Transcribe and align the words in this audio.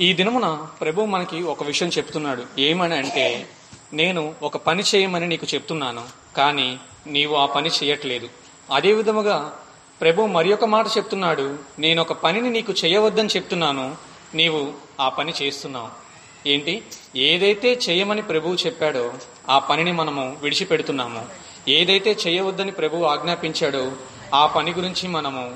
ఈ 0.00 0.12
దినమున 0.12 0.66
ప్రభు 0.80 1.00
మనకి 1.00 1.42
ఒక 1.42 1.62
విషయం 1.62 1.88
చెప్తున్నాడు. 1.88 2.60
ఏమని 2.60 2.94
అంటే 2.94 3.48
నేను 3.92 4.34
ఒక 4.42 4.56
పని 4.56 4.82
చేయమని 4.94 5.26
నీకు 5.26 5.46
చెప్తున్నాను 5.54 6.02
కానీ 6.36 6.78
నీవు 7.06 7.36
ఆ 7.36 7.46
పని 7.46 7.70
చేయట్లేదు. 7.82 8.28
అదే 8.72 8.92
విధముగా 8.92 9.52
ప్రభు 10.00 10.22
మరి 10.22 10.52
ఒక 10.52 10.64
మాట 10.64 10.86
చెప్తున్నాడు 10.86 11.58
నేను 11.78 12.00
ఒక 12.00 12.12
పనిని 12.12 12.50
నీకు 12.50 12.72
చేయవద్దని 12.72 13.28
చెప్తున్నాను 13.28 13.96
నీవు 14.34 14.72
ఆ 15.00 15.08
పని 15.08 15.34
చేస్తున్నావు. 15.42 15.88
ఏంటి? 16.48 16.82
ఏదైతే 17.16 17.80
చేయమని 17.88 18.22
ప్రభువు 18.22 18.54
చెప్పాడో 18.54 19.12
ఆ 19.48 19.58
పనిని 19.58 19.92
మనము 19.92 20.36
విడిచిపెడుతున్నాము. 20.42 21.26
ఏదైతే 21.68 22.16
చేయవద్దని 22.26 22.72
ప్రభువు 22.72 23.04
ఆజ్ఞాపించాడో 23.04 23.92
ఆ 24.34 24.46
పని 24.46 24.72
గురించి 24.72 25.08
మనము 25.08 25.54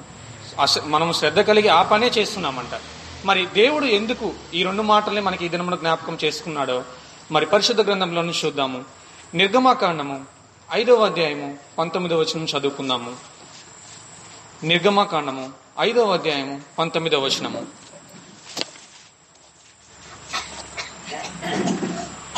అస- 0.61 0.83
మనము 0.85 1.13
శ్రద్ధ 1.13 1.41
కలిగి 1.41 1.69
ఆ 1.69 1.83
పనే 1.83 2.07
చేస్తున్నామంట. 2.07 2.81
మరి 3.25 3.47
దేవుడు 3.47 3.85
ఎందుకు 3.85 4.35
ఈ 4.55 4.63
రెండు 4.63 4.83
మాటల్ని 4.83 5.21
మనకి 5.21 5.47
ఈ 5.47 5.49
దినమున 5.49 5.75
జ్ఞాపకం 5.75 6.19
చేసుకున్నాడో 6.25 6.85
మరి 7.31 7.47
పరిశుద్ధ 7.47 7.81
గ్రంథంలో 7.81 8.23
నుంచి 8.23 8.47
చూద్దాము. 8.47 8.85
నిర్గమాకాండము 9.35 10.25
ఐదవ 10.73 11.05
అధ్యాయము 11.05 11.59
పంతొమ్మిదవ 11.79 12.21
వచనం 12.21 12.45
చదువుకుందాము. 12.45 13.17
నిర్గమాకాండము 14.63 15.51
ఐదవ 15.81 16.13
అధ్యాయము 16.13 16.61
పంతొమ్మిదవ 16.79 17.21
వచనము. 17.25 17.67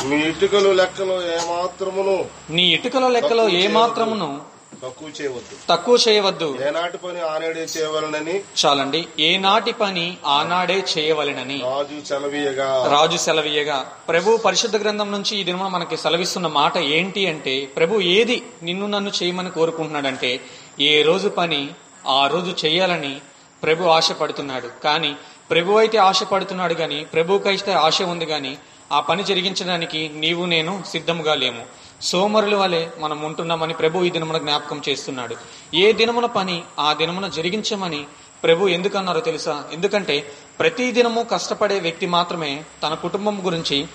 మీ 0.05 0.17
ఇటుకలు 0.17 0.73
లెక్కలో 0.73 1.23
ఏమాత్రమును 1.35 2.25
నీ 2.51 2.63
ఇటుకల 2.63 3.09
లెక్కలో 3.09 3.49
ఏ 3.49 3.69
మాత్రమును 3.69 4.52
తక్కువ 4.83 5.09
చేయవద్దు. 5.21 5.57
తక్కువ 5.69 5.99
చేయవద్దు. 6.09 6.59
ఏనాటి 6.69 6.99
పని 6.99 7.21
ఆనేడే 7.21 7.67
చేయవలనని 7.75 8.43
చాలండి. 8.61 9.07
ఏ 9.19 9.37
నాటి 9.37 9.73
పని 9.73 10.17
ఆనాడే 10.27 10.85
చేయవలెనని. 10.93 11.59
రాజు 11.65 11.99
సెలవీయగా. 12.09 12.69
రాజు 12.93 13.17
సెలవీయగా. 13.17 13.79
ప్రభు 14.09 14.37
పరిశుద్ధ 14.37 14.77
గ్రంథం 14.77 15.13
నుంచి 15.13 15.37
ఈ 15.37 15.45
దినమ 15.45 15.69
మనకి 15.69 15.97
సెలవిస్తున్న 15.97 16.47
మాట 16.47 16.79
ఏంటి 16.79 17.27
అంటే 17.27 17.55
ప్రభు 17.77 18.01
ఏది 18.01 18.43
నిన్ను 18.63 18.87
నన్ను 18.87 19.13
చేయమని 19.23 19.51
కోరుకుంటున్నాడంటే 19.51 20.41
ఏ 20.81 21.03
రోజు 21.03 21.29
పని 21.29 21.71
ఆ 22.09 22.27
రోజు 22.27 22.67
చేయాలని 22.67 23.21
ప్రభు 23.63 23.85
ఆశపడుతున్నాడు. 23.85 24.69
కానీ 24.85 25.17
ప్రభు 25.51 25.73
అయితే 25.73 25.99
ఆశపడుతున్నాడు 25.99 26.75
గాని 26.75 27.05
ప్రభుకైతే 27.05 27.73
ఆశ 27.73 28.03
ఉంది 28.03 28.25
గాని 28.25 28.57
ఆ 28.93 29.01
పని 29.01 29.23
జరిగించడానికి 29.25 30.11
నీవు 30.15 30.45
నేను 30.45 30.83
సిద్ధముగా 30.87 31.35
లేము. 31.35 31.82
సోమరుల 32.03 32.55
వలె 32.57 32.87
మనం 32.99 33.21
ఉంటున్నామని 33.21 33.75
ప్రభు 33.75 34.05
ఈ 34.05 34.11
దినమున 34.11 34.39
జ్ఞాపకం 34.39 34.83
చేస్తున్నాడు. 34.89 35.37
ఏ 35.75 35.93
దినమున 35.93 36.27
పని 36.27 36.63
ఆ 36.79 36.93
దినమున 36.93 37.29
జరిగించమని 37.29 38.07
ప్రభు 38.45 38.69
ఎందుకన్నారో 38.69 39.21
తెలుసా? 39.21 39.65
ఎందుకంటే 39.73 40.33
ప్రతి 40.61 40.93
దినము 40.93 41.23
కష్టపడే 41.23 41.79
వ్యక్తి 41.79 42.07
మాత్రమే 42.07 42.65
తన 42.83 42.95
కుటుంబం 42.95 43.43
గురించి 43.47 43.87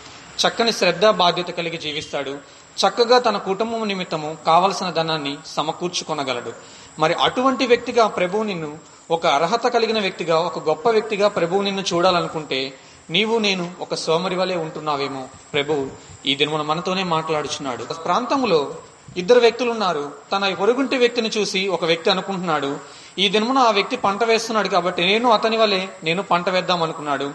చక్కని 0.47 0.72
శ్రద్ధ 0.72 1.05
బాధ్యత 1.05 1.47
కలిగి 1.47 1.78
జీవిస్తాడు. 1.78 2.38
చక్కగా 2.78 3.19
తన 3.19 3.38
కుటుంబం 3.38 3.88
నిమిత్తము 3.88 4.38
కావలసిన 4.47 4.89
ధనాన్ని 4.89 5.38
సమకూర్చుకొనగలడు. 5.45 6.53
మరి 7.00 7.13
అటువంటి 7.13 7.67
వ్యక్తిగా 7.67 8.08
ప్రభువు 8.08 8.44
నిన్ను 8.44 8.78
ఒక 9.11 9.28
అర్హత 9.28 9.67
కలిగిన 9.67 10.00
వ్యక్తిగా 10.00 10.39
ఒక 10.39 10.69
గొప్ప 10.69 10.89
వ్యక్తిగా 10.89 11.28
ప్రభువు 11.28 11.61
నిన్ను 11.61 11.83
చూడాలనుకుంటే 11.94 12.73
నీవు 13.09 13.39
నేను 13.39 13.72
ఒక 13.80 13.95
సోమరి 13.95 14.36
వలె 14.36 14.55
ఉంటున్నావేమో 14.55 15.27
ప్రభువు 15.53 15.91
ఈ 16.25 16.36
దినమున 16.36 16.61
మనతోనే 16.61 17.03
మాట్లాడుచున్నాడు. 17.03 17.83
ప్రాంతంలో 17.83 18.75
ఇద్దరు 19.17 19.39
వ్యక్తులు 19.39 19.72
ఉన్నారు 19.72 20.11
తన 20.31 20.53
పొరుగుంటి 20.53 20.97
వ్యక్తిని 20.97 21.30
చూసి 21.38 21.67
ఒక 21.67 21.85
వ్యక్తి 21.85 22.09
అనుకుంటున్నాడు 22.09 22.80
ఈ 23.19 23.30
దినమున 23.30 23.58
ఆ 23.58 23.72
వ్యక్తి 23.72 23.97
పంట 23.97 24.23
వేస్తున్నాడు 24.23 24.67
కాబట్టి 24.67 25.05
నేను 25.05 25.31
అతని 25.31 25.58
వలె 25.58 25.88
నేను 26.03 26.23
పంట 26.23 26.50
వేద్దాం 26.50 26.83
అనుకున్నాడు. 26.83 27.31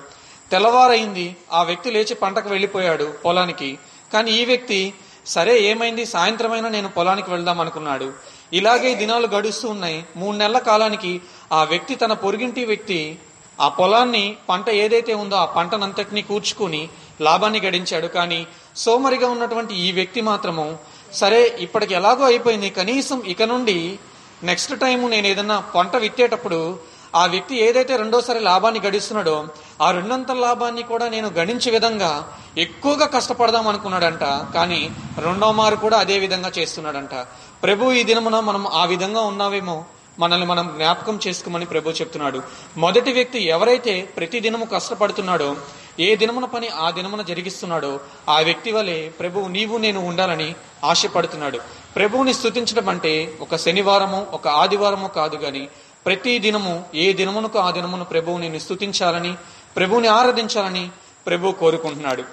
తెల్లవారైంది 0.51 1.37
ఆ 1.53 1.63
వ్యక్తి 1.63 1.91
లేచి 1.91 2.15
పంటకు 2.15 2.49
వెళ్ళిపోయాడు 2.49 3.05
పొలానికి. 3.05 3.79
కానీ 4.13 4.31
ఈ 4.31 4.45
వ్యక్తి 4.45 4.95
సరే 5.27 5.61
ఏమైంది? 5.61 6.07
సాయంత్రమైనా 6.07 6.69
నేను 6.69 6.89
పొలానికి 6.89 7.31
వెళ్దాం 7.31 7.61
అనుకున్నాడు. 7.61 8.13
ఇలాగే 8.53 8.95
దినాలు 8.95 9.27
గడుస్తూ 9.27 9.69
ఉన్నాయి. 9.69 10.05
మూడు 10.17 10.37
నెలల 10.37 10.59
కాలానికి 10.59 11.21
ఆ 11.53 11.65
వ్యక్తి 11.65 11.95
తన 11.95 12.13
పొరుగింటి 12.13 12.65
వ్యక్తి 12.65 13.19
ఆ 13.61 13.69
పొలాన్ని 13.69 14.37
పంట 14.49 14.71
ఏదైతే 14.71 15.15
ఉందో 15.15 15.37
ఆ 15.37 15.45
పంటనంతటినీ 15.45 16.23
కూర్చుకుని 16.23 16.89
లాభాన్ని 17.21 17.61
గడించాడు. 17.61 18.07
కానీ 18.07 18.47
సోమరిగా 18.77 19.29
ఉన్నటువంటి 19.29 19.75
ఈ 19.75 19.93
వ్యక్తి 19.93 20.21
మాత్రము 20.21 20.79
సరే 21.13 21.57
ఇప్పటికి 21.61 21.95
ఎలాగో 21.95 22.25
అయిపోయింది. 22.25 22.71
కనీసం 22.71 23.21
ఇక 23.21 23.43
నుండి 23.43 23.99
నెక్స్ట్ 24.43 24.81
టైం 24.81 25.11
నేను 25.11 25.27
ఏదన్నా 25.27 25.61
పంట 25.61 25.97
విత్తేటప్పుడు 25.97 26.93
ఆ 27.15 27.27
వ్యక్తి 27.27 27.61
ఏదైతే 27.61 27.97
రెండోసారి 27.97 28.41
లాభాన్ని 28.41 28.81
గడిస్తున్నాడో 28.81 29.49
ఆ 29.83 29.91
రెండంతల 29.91 30.35
లాభాన్ని 30.35 30.83
కూడా 30.83 31.09
నేను 31.09 31.29
గణించే 31.29 31.71
విధంగా 31.71 32.39
ఎక్కువగా 32.59 33.07
కష్టపడదాం 33.07 33.69
అనుకున్నాడంట. 33.69 34.55
కానీ 34.55 34.91
రెండో 35.19 35.53
మారు 35.53 35.77
కూడా 35.77 35.99
అదే 35.99 36.19
విధంగా 36.19 36.53
చేస్తున్నాడంట. 36.59 37.15
ప్రభు 37.63 37.93
ఈ 37.93 38.03
దినమున 38.03 38.41
మనం 38.41 38.67
ఆ 38.67 38.85
విధంగా 38.85 39.21
ఉన్నావేమో? 39.21 39.85
మనల్ని 40.19 40.47
మనం 40.47 40.73
జ్ఞాపకం 40.77 41.21
చేసుకోమని 41.27 41.67
ప్రభు 41.67 41.91
చెప్తున్నాడు. 41.91 42.43
మొదటి 42.77 43.13
వ్యక్తి 43.13 43.41
ఎవరైతే 43.45 44.03
ప్రతి 44.17 44.41
దినము 44.41 44.65
కష్టపడుతున్నాడో 44.65 45.57
ఏ 46.01 46.17
దినమున 46.17 46.45
పని 46.45 46.69
ఆ 46.69 46.91
దినమున 46.91 47.23
జరిగిస్తున్నాడో 47.23 48.01
ఆ 48.29 48.41
వ్యక్తి 48.41 48.73
వలె 48.73 49.09
ప్రభువు 49.09 49.49
నీవు 49.49 49.79
నేను 49.79 50.09
ఉండాలని 50.09 50.55
ఆశపడుతున్నాడు. 50.85 51.59
ప్రభువుని 51.97 52.35
స్థుతించడం 52.35 52.89
అంటే 52.89 53.39
ఒక 53.41 53.57
శనివారము 53.57 54.27
ఒక 54.33 54.49
ఆదివారము 54.49 55.09
కాదు 55.09 55.37
గాని 55.37 55.69
ప్రతి 56.07 56.39
దినము 56.39 56.85
ఏ 56.95 57.13
దినమునకు 57.13 57.59
ఆ 57.59 57.71
దినమును 57.71 58.05
ప్రభువు 58.05 58.39
నేను 58.39 58.59
స్థుతించాలని 58.59 59.35
ప్రభువుని 59.77 60.09
ఆరాధించాలని 60.09 60.91
ప్రభు 61.27 61.53
కోరుకుంటున్నాడు. 61.53 62.25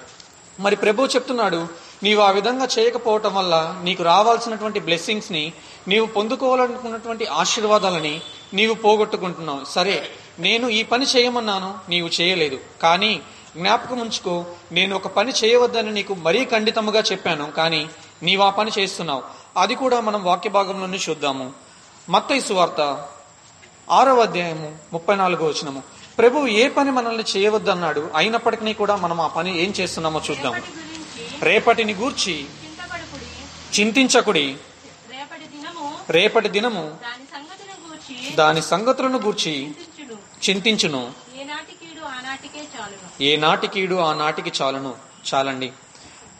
మరి 0.60 0.76
ప్రభు 0.76 1.06
చెప్తున్నాడు 1.06 1.89
నీవు 2.02 2.20
ఆ 2.20 2.30
విధంగా 2.30 2.68
చేయకపోవటం 2.78 3.34
వల్ల 3.34 3.80
నీకు 3.82 4.02
రావాల్సినటువంటి 4.02 4.80
బ్లెస్సింగ్స్ని 4.80 5.52
నీవు 5.88 6.06
పొందుకోవాలనుకున్నటువంటి 6.06 7.26
ఆశీర్వాదాలని 7.26 8.20
నీవు 8.54 8.74
పోగొట్టుకుంటున్నావు. 8.74 9.64
సరే 9.64 10.08
నేను 10.38 10.68
ఈ 10.68 10.82
పని 10.82 11.06
చేయమన్నాను 11.16 11.74
నీవు 11.88 12.10
చేయలేదు. 12.20 12.60
కానీ 12.82 13.20
జ్ఞాపకం 13.56 13.98
ఉంచుకో 13.98 14.44
నేను 14.72 14.96
ఒక 14.96 15.06
పని 15.06 15.32
చేయవద్దని 15.44 15.92
నీకు 15.92 16.14
మరీ 16.14 16.44
ఖండితముగా 16.44 17.02
చెప్పాను 17.12 17.50
కానీ 17.50 17.90
నీవు 18.22 18.42
ఆ 18.42 18.50
పని 18.50 18.70
చేస్తున్నావు. 18.78 19.22
అది 19.56 19.74
కూడా 19.74 20.00
మనం 20.00 20.24
వాక్య 20.24 20.50
భాగంలోనే 20.50 20.98
చూద్దాము. 21.08 21.52
మత్తయి 22.10 22.40
సువార్త 22.40 23.06
ఆరవ 23.90 24.20
అధ్యాయము 24.20 24.76
ముప్పై 24.92 25.16
నాలుగో 25.16 25.46
వచనము. 25.46 25.82
ప్రభు 26.18 26.46
ఏ 26.46 26.68
పని 26.68 26.90
మనల్ని 26.90 27.24
చేయవద్దన్నాడు? 27.36 28.10
అయినప్పటికీ 28.16 28.72
కూడా 28.72 28.96
మనం 28.96 29.20
ఆ 29.20 29.26
పని 29.26 29.62
ఏం 29.62 29.74
చేస్తున్నామో 29.80 30.20
చూద్దాము. 30.30 30.89
రేపటిని 31.42 31.94
గురించి 31.94 32.46
చింతించకుడి. 33.80 34.56
రేపటి 36.10 36.48
దినము 36.48 36.96
దాని 38.34 38.62
సంగతులను 38.62 39.18
గూర్చి 39.18 39.70
చింతించును. 40.50 41.12
ఏ 43.20 43.36
నాటికీడు 43.36 43.94
ఆనాటికే 43.94 43.94
చాలును. 43.94 44.00
ఆ 44.00 44.14
నాటికి 44.14 44.52
చాలును. 44.62 44.94
చాలండి. 45.34 45.72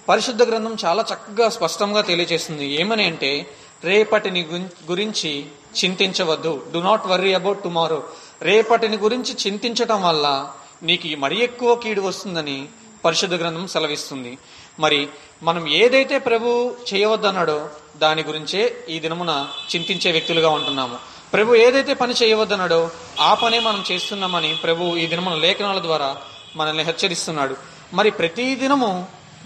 పరిశుద్ధ 0.09 0.43
గ్రంథం 0.43 0.77
చాలా 0.84 1.05
చక్కగా 1.15 1.49
స్పష్టంగా 1.49 2.00
తెలియజేస్తుంది. 2.00 2.66
ఏమని 2.66 3.05
అంటే 3.05 3.55
రేపటిని 3.84 4.43
గురించి 4.91 5.47
చింతించవద్దు. 5.84 6.71
Do 6.75 6.78
not 6.78 7.06
worry 7.06 7.33
about 7.33 7.62
tomorrow 7.62 8.03
రేపటిని 8.43 8.97
గురించి 8.97 9.37
చింతించటం 9.47 10.03
వల్ల 10.03 10.53
నీకు 10.83 11.21
మరి 11.21 11.44
ఎక్కువ 11.44 11.75
కీడు 11.75 12.00
వస్తుందని 12.00 12.69
పరిశుద్ధ 13.05 13.34
గ్రంథం 13.34 13.66
సెలవిస్తుంది. 13.66 14.39
మరి 14.81 15.01
మనం 15.43 15.63
ఏదైతే 15.69 16.17
ప్రభు 16.19 16.51
చేయవద్దన్నాడో 16.91 17.59
దాని 17.97 18.23
గురించే 18.23 18.61
ఈ 18.89 18.97
దినమున 19.05 19.33
చింతించే 19.77 20.11
వ్యక్తులుగా 20.13 20.51
ఉంటున్నాము. 20.59 20.97
ప్రభు 21.33 21.55
ఏదైతే 21.55 21.95
పని 21.95 22.15
చేయవద్దన్నాడో 22.23 22.81
ఆ 23.21 23.35
పనే 23.35 23.59
మనం 23.59 23.85
చేస్తున్నామని 23.93 24.51
ప్రభు 24.63 24.85
ఈ 24.97 25.07
దినమున 25.07 25.35
లేఖనాల 25.35 25.81
ద్వారా 25.83 26.17
మనల్ని 26.57 26.83
హెచ్చరిస్తున్నాడు. 26.83 27.54
మరి 27.93 28.10
ప్రతి 28.10 28.54
దినము 28.54 28.91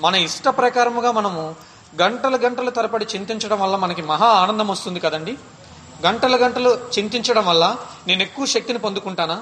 మన 0.01 0.15
ఇష్ట 0.15 0.49
ప్రకారముగా 0.49 1.11
మనము 1.11 1.43
గంటలు 2.03 2.37
గంటలు 2.37 2.71
తరబడి 2.71 3.07
చింతించడం 3.15 3.59
వల్ల 3.61 3.77
మనకి 3.77 4.03
మహా 4.03 4.27
ఆనందం 4.27 4.69
వస్తుంది 4.69 5.01
కదండి? 5.01 5.35
గంటలు 6.07 6.37
గంటలు 6.37 6.71
చింతించడం 6.99 7.45
వల్ల 7.47 7.65
నేను 8.07 8.23
ఎక్కువ 8.23 8.47
శక్తిని 8.47 8.79
పొందుకుంటానా? 8.79 9.39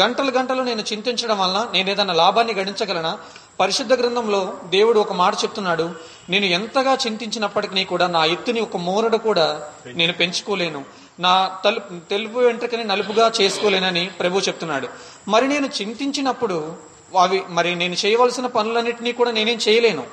గంటలు 0.00 0.30
గంటలు 0.30 0.62
నేను 0.62 0.82
చింతించడం 0.92 1.38
వల్ల 1.38 1.56
నేను 1.72 1.90
ఏదైనా 1.90 2.14
లాభాన్ని 2.14 2.54
గడించగలనా? 2.54 3.12
పరిశుద్ధ 3.60 3.92
గ్రంథంలో 3.92 4.58
దేవుడు 4.64 5.00
ఒక 5.00 5.12
మాట 5.12 5.34
చెప్తున్నాడు 5.34 5.90
నేను 6.30 6.44
ఎంతగా 6.44 6.94
చింతించినప్పటికీ 6.94 7.84
కూడా 7.84 8.06
నా 8.06 8.24
ఎత్తుని 8.24 8.60
ఒక 8.60 8.76
మూరడు 8.76 9.16
కూడా 9.16 9.70
నేను 9.94 10.12
పెంచుకోలేను. 10.12 10.84
నా 11.20 11.56
తలుపు 11.64 12.08
తెలుపు 12.10 12.38
వెంట్రుకని 12.38 12.84
నలుపుగా 12.84 13.32
చేసుకోలేనని 13.40 14.10
ప్రభు 14.20 14.38
చెప్తున్నాడు. 14.38 14.88
మరి 15.28 15.48
నేను 15.48 15.68
చింతించినప్పుడు 15.80 16.76
అవి 17.18 17.42
మరి 17.48 17.74
నేను 17.74 17.96
చేయవలసిన 18.06 18.46
పనులన్నింటినీ 18.46 19.12
కూడా 19.12 19.30
నేనేం 19.30 19.58
చేయలేను. 19.68 20.06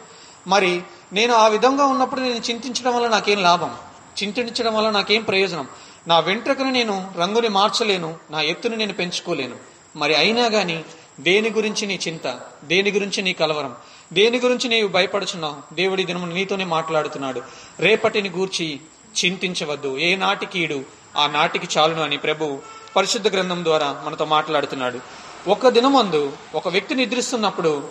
మరి 0.48 0.82
నేను 1.14 1.34
ఆ 1.34 1.48
విధంగా 1.48 1.86
ఉన్నప్పుడు 1.86 2.22
నేను 2.22 2.42
చింతించడం 2.50 2.96
వల్ల 2.96 3.08
నాకేం 3.08 3.44
లాభం? 3.44 3.76
చింతించడం 4.24 4.76
వల్ల 4.76 4.90
నాకేం 4.90 5.24
ప్రయోజనం? 5.24 5.68
నా 6.08 6.20
వెంట్రుకను 6.20 6.72
నేను 6.72 7.12
రంగుని 7.18 7.48
మార్చలేను 7.48 8.16
నా 8.32 8.42
ఎత్తుని 8.42 8.78
నేను 8.78 8.94
పెంచుకోలేను. 8.94 9.56
మరి 9.96 10.16
అయినా 10.16 10.48
కానీ 10.48 10.86
దేని 11.20 11.50
గురించి 11.50 11.88
నీ 11.88 12.00
చింత? 12.08 12.40
దేని 12.64 12.92
గురించి 12.92 13.22
నీ 13.22 13.34
కలవరం? 13.34 13.76
దేని 14.14 14.40
గురించి 14.40 14.70
నీవు 14.70 14.88
భయపడుచున్నావు? 14.88 15.76
దేవుడి 15.76 16.04
దినము 16.04 16.26
నీతోనే 16.26 16.64
మాట్లాడుతున్నాడు. 16.64 17.42
రేపటిని 17.80 18.30
గూర్చి 18.30 18.80
చింతించవద్దు. 19.26 19.98
ఏ 19.98 20.16
నాటికీడు 20.16 20.84
ఆ 21.18 21.28
నాటికి 21.28 21.80
చాలును 21.80 22.04
అని 22.04 22.18
ప్రభు 22.18 22.60
పరిశుద్ధ 22.96 23.28
గ్రంథం 23.28 23.64
ద్వారా 23.64 24.04
మనతో 24.06 24.26
మాట్లాడుతున్నాడు. 24.26 25.00
ఒక 25.48 25.68
దినమందు 25.68 26.34
ఒక 26.56 26.68
వ్యక్తి 26.68 26.96
నిద్రిస్తున్నప్పుడు 26.96 27.88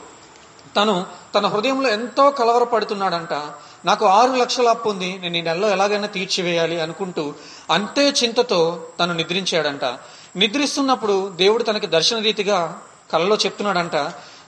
తను 0.76 1.06
తన 1.34 1.46
హృదయంలో 1.46 1.88
ఎంతో 1.88 2.30
కలవరపడుతున్నాడంట. 2.30 3.32
నాకు 3.84 4.06
ఆరు 4.06 4.32
లక్షల 4.32 4.68
అప్పు 4.68 4.88
ఉంది. 4.88 5.18
నేను 5.18 5.36
ఈ 5.36 5.40
నెలలో 5.40 5.68
ఎలాగైనా 5.68 6.06
తీర్చివేయాలి 6.06 6.80
అనుకుంటూ 6.80 7.34
అంతే 7.70 8.08
చింతతో 8.08 8.88
తను 9.00 9.14
నిద్రించాడంట. 9.14 9.84
నిద్రిస్తున్నప్పుడు 10.36 11.32
దేవుడు 11.36 11.62
తనకి 11.62 11.86
దర్శన 11.86 12.18
రీతిగా 12.18 12.82
కలలో 13.12 13.36
చెప్తున్నాడంట 13.44 13.96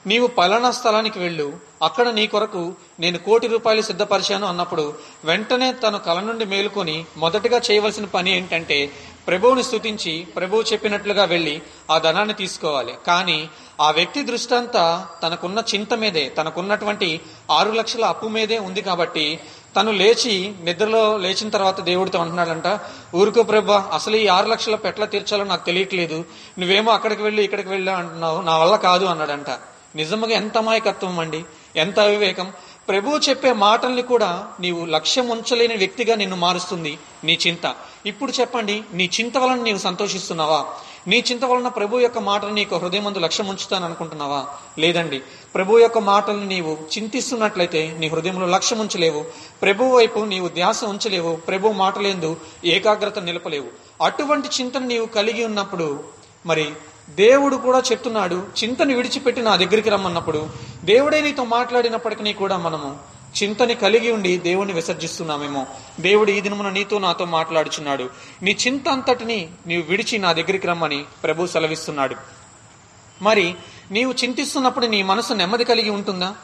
నీవు 0.09 0.27
పలానా 0.37 0.69
స్థలానికి 0.71 1.19
వెళ్ళు 1.19 1.45
అక్కడ 1.83 2.07
నీ 2.17 2.23
కొరకు 2.27 2.61
నేను 2.99 3.17
కోటి 3.17 3.47
రూపాయలు 3.47 3.81
సిద్ధపరిచాను 3.81 4.45
అన్నప్పుడు 4.47 4.85
వెంటనే 5.29 5.69
తను 5.83 5.99
కల 6.07 6.19
నుండి 6.19 6.45
మేలుకొని 6.45 6.97
మొదటగా 7.17 7.59
చేయవలసిన 7.67 8.07
పని 8.15 8.31
ఏంటంటే 8.37 8.77
ప్రభువుని 9.27 9.63
స్థుతించి 9.63 10.13
ప్రభువు 10.35 10.63
చెప్పినట్లుగా 10.71 11.23
వెళ్ళి 11.25 11.55
ఆ 11.91 11.95
ధనాన్ని 11.97 12.35
తీసుకోవాలి. 12.41 12.93
కానీ 13.07 13.39
ఆ 13.81 13.87
వ్యక్తి 13.91 14.21
దృష్టి 14.23 14.55
అంతా 14.55 14.83
తనకున్న 15.23 15.59
చింత 15.71 15.93
మీదే 15.93 16.25
తనకున్నటువంటి 16.37 17.09
ఆరు 17.51 17.71
లక్షల 17.71 18.05
అప్పు 18.05 18.27
మీదే 18.27 18.59
ఉంది 18.67 18.81
కాబట్టి 18.81 19.25
తను 19.75 19.91
లేచి 19.91 20.53
నిద్రలో 20.63 21.17
లేచిన 21.17 21.49
తర్వాత 21.49 21.81
దేవుడితో 21.81 22.19
అంటున్నాడంట 22.19 22.79
ఊరుకో 23.15 23.43
ప్రభా 23.43 23.89
అసలు 23.93 24.15
ఈ 24.15 24.27
ఆరు 24.27 24.47
లక్షల 24.47 24.75
పెట్ల 24.75 25.05
తీర్చాలో 25.05 25.43
నాకు 25.43 25.65
తెలియట్లేదు. 25.65 26.25
నువ్వేమో 26.59 26.91
అక్కడికి 26.91 27.23
వెళ్ళి 27.23 27.43
ఇక్కడికి 27.43 27.69
వెళ్ళి 27.69 27.91
అంటున్నావు. 27.91 28.41
నా 28.41 28.57
వల్ల 28.57 28.75
కాదు 28.75 29.05
అన్నాడంట. 29.05 29.49
నిజంగా 29.95 30.27
ఎంత 30.27 30.57
అమాయకత్వం 30.57 31.19
అండి 31.19 31.43
ఎంత 31.75 31.99
అవివేకం. 31.99 32.51
ప్రభువు 32.89 33.17
చెప్పే 33.17 33.53
మాటల్ని 33.53 34.01
కూడా 34.01 34.47
నీవు 34.59 34.85
లక్ష్యం 34.85 35.29
ఉంచలేని 35.29 35.75
వ్యక్తిగా 35.75 36.15
నిన్ను 36.15 36.35
మారుస్తుంది 36.35 36.97
నీ 37.23 37.37
చింత. 37.47 37.75
ఇప్పుడు 38.05 38.31
చెప్పండి 38.31 38.83
నీ 38.93 39.09
చింత 39.19 39.37
వలన 39.37 39.61
నీవు 39.61 39.77
సంతోషిస్తున్నావా? 39.77 40.65
నీ 41.07 41.23
చింత 41.31 41.45
వలన 41.45 41.67
ప్రభు 41.67 41.99
యొక్క 41.99 42.19
మాటలు 42.19 42.49
నీకు 42.49 42.75
హృదయమందు 42.75 43.19
లక్ష్యం 43.19 43.47
ఉంచుతాను 43.47 43.85
అనుకుంటున్నావా 43.85 44.45
లేదండి. 44.79 45.21
ప్రభు 45.55 45.79
యొక్క 45.79 45.97
మాటలను 45.97 46.45
నీవు 46.45 46.77
చింతిస్తున్నట్లయితే 46.97 47.95
నీ 47.99 48.07
హృదయంలో 48.07 48.47
లక్ష్యం 48.47 48.79
ఉంచలేవు. 48.79 49.25
ప్రభు 49.61 49.83
వైపు 49.83 50.19
నీవు 50.19 50.47
ధ్యాస 50.47 50.83
ఉంచలేవు. 50.83 51.35
ప్రభు 51.35 51.67
మాటలేందు 51.67 52.37
ఏకాగ్రత 52.65 53.19
నిలపలేవు. 53.19 53.67
అటువంటి 54.03 54.47
చింతను 54.47 54.87
నీవు 54.87 55.05
కలిగి 55.05 55.45
ఉన్నప్పుడు 55.45 56.03
మరి 56.45 56.71
దేవుడు 57.09 57.55
కూడా 57.55 57.79
చెప్తున్నాడు 57.91 58.43
చింతని 58.63 58.93
విడిచిపెట్టి 58.93 59.41
నా 59.41 59.55
దగ్గరికి 59.55 59.89
రమ్మన్నప్పుడు 59.89 60.49
దేవుడే 60.83 61.21
నీతో 61.21 61.43
మాట్లాడినప్పటికీ 61.43 62.33
కూడా 62.33 62.57
మనము 62.57 62.97
చింతని 63.43 63.75
కలిగి 63.75 64.11
ఉండి 64.11 64.37
దేవుణ్ణి 64.37 64.73
విసర్జిస్తున్నామేమో. 64.73 65.67
దేవుడు 65.99 66.31
ఈ 66.31 66.41
దినమున 66.41 66.69
నీతో 66.69 66.99
నాతో 66.99 67.25
మాట్లాడుచున్నాడు. 67.25 68.09
నీ 68.41 68.57
చింత 68.67 68.89
అంతటిని 68.89 69.49
నీవు 69.67 69.83
విడిచి 69.83 70.17
నా 70.17 70.31
దగ్గరికి 70.31 70.67
రమ్మని 70.67 71.05
ప్రభు 71.23 71.45
సెలవిస్తున్నాడు. 71.45 72.15
మరి 73.21 73.55
నీవు 73.91 74.13
చింతిస్తున్నప్పుడు 74.23 74.85
నీ 74.85 75.03
మనసు 75.03 75.33
నెమ్మది 75.33 75.63
కలిగి 75.63 75.89
ఉంటుందా? 75.89 76.35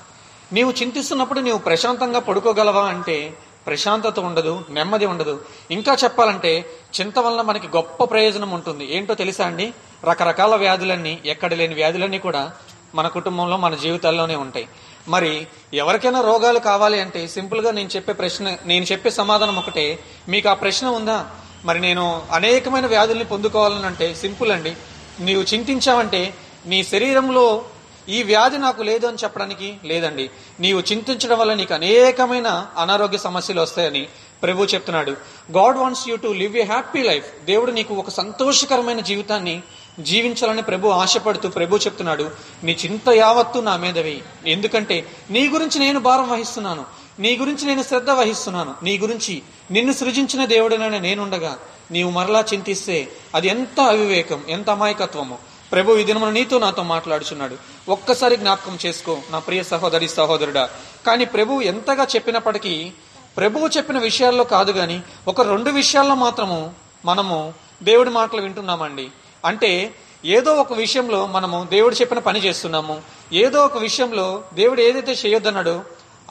నీవు 0.54 0.72
చింతిస్తున్నప్పుడు 0.72 1.40
నీవు 1.40 1.58
ప్రశాంతంగా 1.58 2.20
పడుకోగలవా 2.20 2.86
అంటే 2.86 3.34
ప్రశాంతత 3.68 4.20
ఉండదు 4.20 4.66
నెమ్మది 4.70 5.06
ఉండదు. 5.06 5.46
ఇంకా 5.72 5.98
చెప్పాలంటే 6.04 6.66
చింత 7.02 7.20
వలన 7.20 7.42
మనకి 7.42 7.68
గొప్ప 7.68 8.04
ప్రయోజనం 8.04 8.52
ఉంటుంది. 8.52 8.98
ఏంటో 8.98 9.14
తెలుసా 9.14 9.46
అండి? 9.46 9.74
రకరకాల 10.04 10.56
వ్యాధులన్నీ 10.56 11.20
ఎక్కడ 11.26 11.54
లేని 11.54 11.74
వ్యాధులన్నీ 11.74 12.20
కూడా 12.20 12.52
మన 12.96 13.08
కుటుంబంలో 13.08 13.58
మన 13.58 13.76
జీవితాల్లోనే 13.76 14.36
ఉంటాయి. 14.36 14.68
మరి 15.08 15.48
ఎవరికైనా 15.74 16.22
రోగాలు 16.22 16.60
కావాలి 16.60 17.02
అంటే 17.02 17.28
సింపుల్గా 17.28 17.72
నేను 17.72 17.90
చెప్పే 17.96 18.14
ప్రశ్న 18.14 18.58
నేను 18.66 18.86
చెప్పే 18.86 19.10
సమాధానం 19.10 19.56
ఒకటే. 19.56 20.00
మీకు 20.30 20.50
ఆ 20.50 20.54
ప్రశ్న 20.54 20.88
ఉందా? 20.88 21.30
మరి 21.66 21.80
నేను 21.80 22.22
అనేకమైన 22.32 22.86
వ్యాధుల్ని 22.86 23.26
పొందుకోవాలని 23.26 23.86
అంటే 23.86 24.14
సింపుల్ 24.14 24.52
అండి. 24.52 24.76
నీవు 25.20 25.44
చింతించావంటే 25.44 26.34
నీ 26.66 26.84
శరీరంలో 26.84 27.66
ఈ 28.10 28.24
వ్యాధి 28.24 28.58
నాకు 28.58 28.84
లేదు 28.84 29.08
అని 29.08 29.18
చెప్పడానికి 29.24 29.78
లేదండి. 29.84 30.30
నీవు 30.60 30.80
చింతించడం 30.80 31.40
వల్ల 31.40 31.54
నీకు 31.54 31.74
అనేకమైన 31.74 32.68
అనారోగ్య 32.78 33.18
సమస్యలు 33.18 33.62
వస్తాయని 33.62 34.08
ప్రభు 34.44 34.64
చెప్తున్నాడు. 34.64 35.12
God 35.52 35.78
wants 35.78 36.10
you 36.10 36.16
to 36.16 36.28
live 36.28 36.58
a 36.58 36.64
happy 36.64 37.04
life. 37.04 37.46
దేవుడు 37.46 37.72
నీకు 37.72 37.94
ఒక 37.94 38.10
సంతోషకరమైన 38.10 39.00
జీవితాన్ని 39.00 39.64
జీవించాలని 40.00 40.62
ప్రభు 40.62 40.88
ఆశపడుతూ 40.88 41.50
ప్రభు 41.50 41.78
చెప్తున్నాడు. 41.78 42.32
నీ 42.64 42.78
చింత 42.86 43.10
యావత్తు 43.10 43.60
నా 43.60 43.78
మీదవి. 43.78 44.22
ఎందుకంటే 44.48 45.06
నీ 45.30 45.48
గురించి 45.48 45.80
నేను 45.80 46.00
భారం 46.00 46.30
వహిస్తున్నాను. 46.30 46.86
నీ 47.20 47.38
గురించి 47.38 47.66
నేను 47.66 47.84
శ్రద్ధ 47.84 48.10
వహిస్తున్నాను. 48.10 48.76
నీ 48.84 48.98
గురించి 48.98 49.42
నిన్ను 49.72 49.94
సృజించిన 49.94 50.46
దేవుడనైనా 50.46 51.00
నేనుండగా 51.00 51.60
నీవు 51.92 52.12
మరలా 52.12 52.46
చింతిస్తే 52.54 53.08
అది 53.36 53.48
ఎంత 53.48 53.80
అవివేకం 53.80 54.44
ఎంత 54.50 54.70
అమాయకత్వము. 54.70 55.51
ప్రభు 55.72 55.98
ఈ 55.98 56.04
దినమున 56.04 56.30
నీతో 56.30 56.60
నాతో 56.60 56.84
మాట్లాడుచున్నాడు. 56.84 57.58
ఒక్కసారి 57.90 58.36
జ్ఞాపకం 58.36 58.78
చేసుకో 58.86 59.18
నా 59.32 59.40
ప్రియ 59.40 59.64
సహోదరి 59.64 60.10
సహోదరుడా. 60.10 60.70
కానీ 61.08 61.26
ప్రభు 61.26 61.62
ఎంతగా 61.62 62.04
చెప్పినప్పటికీ 62.04 62.92
ప్రభువు 63.38 63.68
చెప్పిన 63.68 63.98
విషయాల్లో 63.98 64.44
కాదు 64.44 64.72
గాని 64.72 65.02
ఒక 65.28 65.42
రెండు 65.42 65.70
విషయాల్లో 65.70 66.16
మాత్రము 66.16 66.74
మనము 67.06 67.54
దేవుడి 67.84 68.10
మాటలు 68.10 68.42
వింటున్నామండి. 68.42 69.12
అంటే 69.46 69.96
ఏదో 70.26 70.56
ఒక 70.56 70.74
విషయంలో 70.74 71.28
మనము 71.28 71.68
దేవుడు 71.72 71.96
చెప్పిన 71.96 72.20
పని 72.20 72.40
చేస్తున్నాము. 72.40 73.02
ఏదో 73.34 73.66
ఒక 73.66 73.78
విషయంలో 73.78 74.44
దేవుడు 74.54 74.82
ఏదైతే 74.82 75.12
చేయొద్దన్నాడో 75.12 75.82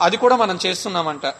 అది 0.01 0.17
కూడా 0.17 0.35
మనం 0.35 0.59
చేస్తున్నామంట. 0.65 1.33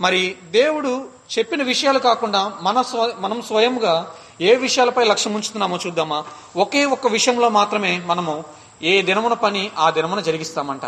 మరి 0.00 0.36
దేవుడు 0.50 1.08
చెప్పిన 1.38 1.62
విషయాలు 1.62 1.98
కాకుండా 1.98 2.52
మన 2.62 2.82
స్వ 2.82 3.14
మనం 3.18 3.42
స్వయంగా 3.42 4.14
ఏ 4.40 4.56
విషయాలపై 4.56 5.04
లక్ష్యం 5.04 5.34
ఉంచుతున్నామో 5.34 5.78
చూద్దామా? 5.86 6.24
ఒకే 6.56 6.84
ఒక్క 6.84 7.06
విషయంలో 7.06 7.48
మాత్రమే 7.48 8.02
మనము 8.06 8.44
ఏ 8.82 9.02
దినమున 9.02 9.32
పని 9.32 9.70
ఆ 9.78 9.90
దినమున 9.90 10.20
జరిగిస్తామంట. 10.20 10.80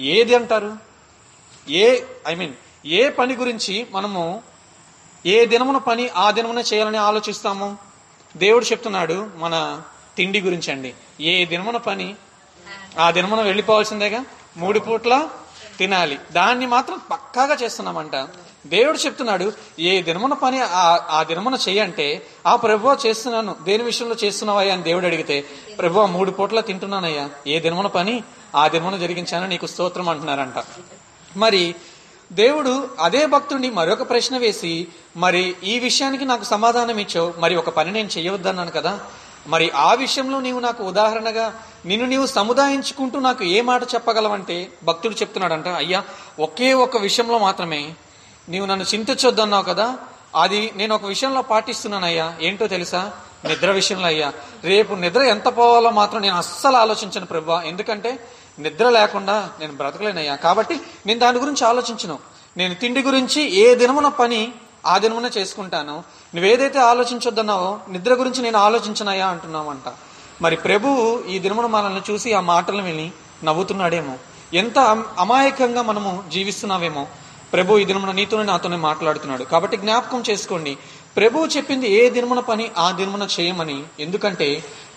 ఏది 0.00 0.34
అంటారు? 0.34 0.76
ఏ 1.68 2.00
ఐ 2.28 2.34
మీన్ 2.34 2.54
ఏ 2.86 3.08
పని 3.08 3.34
గురించి 3.34 3.86
మనము 3.92 4.42
ఏ 5.26 5.44
దినమున 5.44 5.76
పని 5.76 6.08
ఆ 6.08 6.30
దినమున 6.30 6.58
చేయాలని 6.58 6.96
ఆలోచిస్తాము? 6.96 7.78
దేవుడు 8.36 8.64
చెప్తున్నాడు 8.64 9.30
మన 9.36 9.82
తిండి 10.16 10.40
గురించి 10.40 10.72
అండి. 10.72 10.94
ఏ 11.20 11.44
దినమున 11.44 11.76
పని 11.76 12.14
ఆ 12.98 13.10
దినమున 13.10 13.40
వెళ్ళిపోవాల్సిందేగా? 13.40 14.24
మూడు 14.56 14.78
పూట్ల 14.78 15.28
తినాలి. 15.78 16.18
దాన్ని 16.32 16.66
మాత్రం 16.66 17.00
పక్కాగా 17.10 17.54
చేస్తున్నామంట. 17.54 18.14
దేవుడు 18.66 18.98
చెప్తున్నాడు 18.98 19.52
ఏ 19.78 20.02
దినమున 20.02 20.32
పని 20.34 20.60
ఆ 20.60 21.24
దినమున 21.28 21.58
చేయంటే 21.68 22.26
ఆ 22.46 22.56
ప్రభు 22.56 22.96
చేస్తున్నాను 23.06 23.56
దేని 23.62 23.82
విషయంలో 23.82 24.16
చేస్తున్నావయ్యా? 24.24 24.74
అని 24.74 24.82
దేవుడు 24.82 25.06
అడిగితే 25.06 25.44
ప్రభు 25.78 26.00
మూడు 26.00 26.30
పూట్ల 26.30 26.60
తింటున్నానయ్యా. 26.60 27.30
ఏ 27.46 27.60
దినమున 27.60 27.86
పని? 27.86 28.22
ఆ 28.54 28.68
దినమున 28.68 28.96
జరిగించాను 28.96 29.46
నీకు 29.46 29.66
స్తోత్రం 29.66 30.08
అంటున్నారంట. 30.08 30.64
మరి 31.36 31.74
దేవుడు 32.32 32.88
అదే 33.00 33.26
భక్తుడిని 33.26 33.70
మరొక 33.70 34.10
ప్రశ్న 34.10 34.36
వేసి 34.36 34.88
మరి 35.16 35.56
ఈ 35.64 35.78
విషయానికి 35.78 36.24
నాకు 36.24 36.44
సమాధానం 36.44 36.98
ఇచ్చావు 36.98 37.34
మరి 37.38 37.56
ఒక 37.56 37.68
పని 37.70 37.92
నేను 37.92 38.08
చేయవద్దన్నాను 38.18 38.70
కదా. 38.70 39.00
మరి 39.46 39.70
ఆ 39.70 39.94
విషయంలో 39.94 40.40
నీవు 40.40 40.60
నాకు 40.60 40.84
ఉదాహరణగా 40.84 41.60
నిన్ను 41.86 42.06
నీవు 42.06 42.26
సముదాయించుకుంటూ 42.26 43.18
నాకు 43.18 43.44
ఏ 43.44 43.60
మాట 43.60 43.82
చెప్పగలవంటే? 43.82 44.72
భక్తుడు 44.84 45.14
చెప్తున్నాడంట 45.14 45.68
అయ్యా 45.68 46.04
ఒకే 46.40 46.74
ఒక 46.74 46.96
విషయంలో 46.96 47.38
మాత్రమే 47.38 47.94
నీవు 48.48 48.66
నన్ను 48.66 48.84
చింతించొద్దన్నావు 48.94 49.62
కదా? 49.62 49.96
అది 50.36 50.72
నేను 50.76 50.94
ఒక 50.94 51.04
విషయంలో 51.04 51.42
పాటిస్తున్నానయ్యా. 51.42 52.34
ఏంటో 52.40 52.66
తెలుసా? 52.66 53.12
నిద్ర 53.44 53.70
విషయంలో 53.70 54.06
అయ్యా. 54.06 54.32
రేపు 54.64 54.94
నిద్ర 54.94 55.22
ఎంత 55.22 55.56
పోవాలో 55.56 55.90
మాత్రం 55.90 56.20
నేను 56.20 56.36
అస్సలు 56.36 56.76
ఆలోచించను 56.76 57.26
ప్రభా. 57.26 57.62
ఎందుకంటే 57.62 58.28
నిద్ర 58.58 58.88
లేకుండా 58.90 59.50
నేను 59.60 59.72
బ్రతకలేనయ్యా. 59.72 60.34
కాబట్టి 60.34 60.80
నేను 61.06 61.20
దాని 61.20 61.38
గురించి 61.38 61.66
ఆలోచించను. 61.66 62.18
నేను 62.56 62.74
తిండి 62.74 63.02
గురించి 63.02 63.50
ఏ 63.50 63.74
దినమున 63.74 64.08
పని 64.08 64.52
ఆ 64.86 64.98
దినమున 64.98 65.30
చేసుకుంటాను. 65.38 66.04
నువ్వేదైతే 66.34 66.78
ఆలోచించొద్దన్నావో 66.78 67.78
నిద్ర 67.88 68.14
గురించి 68.14 68.42
నేను 68.42 68.58
ఆలోచించనయ్యా 68.58 69.26
అంటున్నామంట 69.26 69.92
మరి 70.42 70.56
ప్రభువు 70.56 71.24
ఈ 71.28 71.38
దినమున 71.38 71.66
మనల్ని 71.66 72.02
చూసి 72.10 72.32
ఆ 72.32 72.40
మాటలు 72.40 72.82
విని 72.82 73.12
నవ్వుతున్నాడేమో. 73.44 74.16
ఎంత 74.54 74.78
అమాయకంగా 75.18 75.82
మనము 75.82 76.24
జీవిస్తున్నామేమో 76.32 77.06
ప్రభు 77.54 77.78
ఈ 77.78 77.84
దినమున 77.84 78.12
నీతోనే 78.12 78.44
నాతోనే 78.44 78.76
మాట్లాడుతున్నాడు. 78.76 79.44
కాబట్టి 79.44 79.76
జ్ఞాపకం 79.76 80.22
చేసుకోండి. 80.30 80.72
ప్రభువు 81.16 81.46
చెప్పింది 81.46 81.88
ఏ 81.92 82.10
దినమున 82.10 82.40
పని 82.40 82.64
ఆ 82.78 82.90
దినమున 82.90 83.28
చేయమని. 83.34 83.76
ఎందుకంటే 84.00 84.48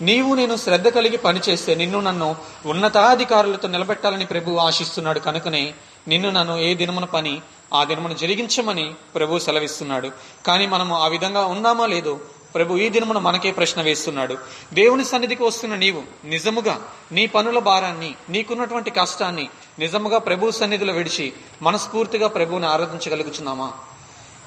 నీవు 0.02 0.34
నేను 0.34 0.56
శ్రద్ధ 0.56 0.88
కలిగి 0.88 1.16
పని 1.16 1.40
చేస్తే 1.48 1.74
నిన్ను 1.74 2.00
నన్ను 2.00 2.36
ఉన్నతాధికారులతో 2.66 3.68
నిలబెట్టాలని 3.68 4.26
ప్రభు 4.26 4.56
ఆశిస్తున్నాడు. 4.56 5.18
కనుకనే 5.18 5.62
నిన్ను 6.08 6.30
నన్ను 6.30 6.56
ఏ 6.58 6.74
దినమున 6.74 7.04
పని 7.04 7.34
ఆ 7.74 7.84
దినమున 7.84 8.12
జరిగించమని 8.12 8.86
ప్రభు 9.14 9.38
సెలవిస్తున్నాడు. 9.38 10.10
కానీ 10.46 10.66
మనము 10.66 10.94
ఆ 11.04 11.06
విధంగా 11.14 11.44
ఉన్నామా 11.54 11.86
లేదో 11.86 12.14
ప్రభు 12.58 12.76
ఈ 12.76 12.88
దినమున 12.88 13.18
మనకే 13.18 13.50
ప్రశ్న 13.50 13.82
వేస్తున్నాడు. 13.82 14.38
దేవుని 14.74 15.04
సన్నిధికి 15.04 15.42
వస్తున్న 15.42 15.74
నీవు 15.74 16.02
నిజముగా 16.24 16.80
నీ 17.12 17.26
పనుల 17.26 17.58
భారాన్ని 17.58 18.14
నీకున్నటువంటి 18.30 18.90
కష్టాన్ని 18.90 19.48
నిజముగా 19.78 20.18
ప్రభు 20.18 20.50
సన్నిధిలో 20.50 20.92
విడిచి 20.92 21.32
మనస్ఫూర్తిగా 21.62 22.28
ప్రభువుని 22.28 22.66
ఆరాధించగలుగుతున్నామా 22.66 23.72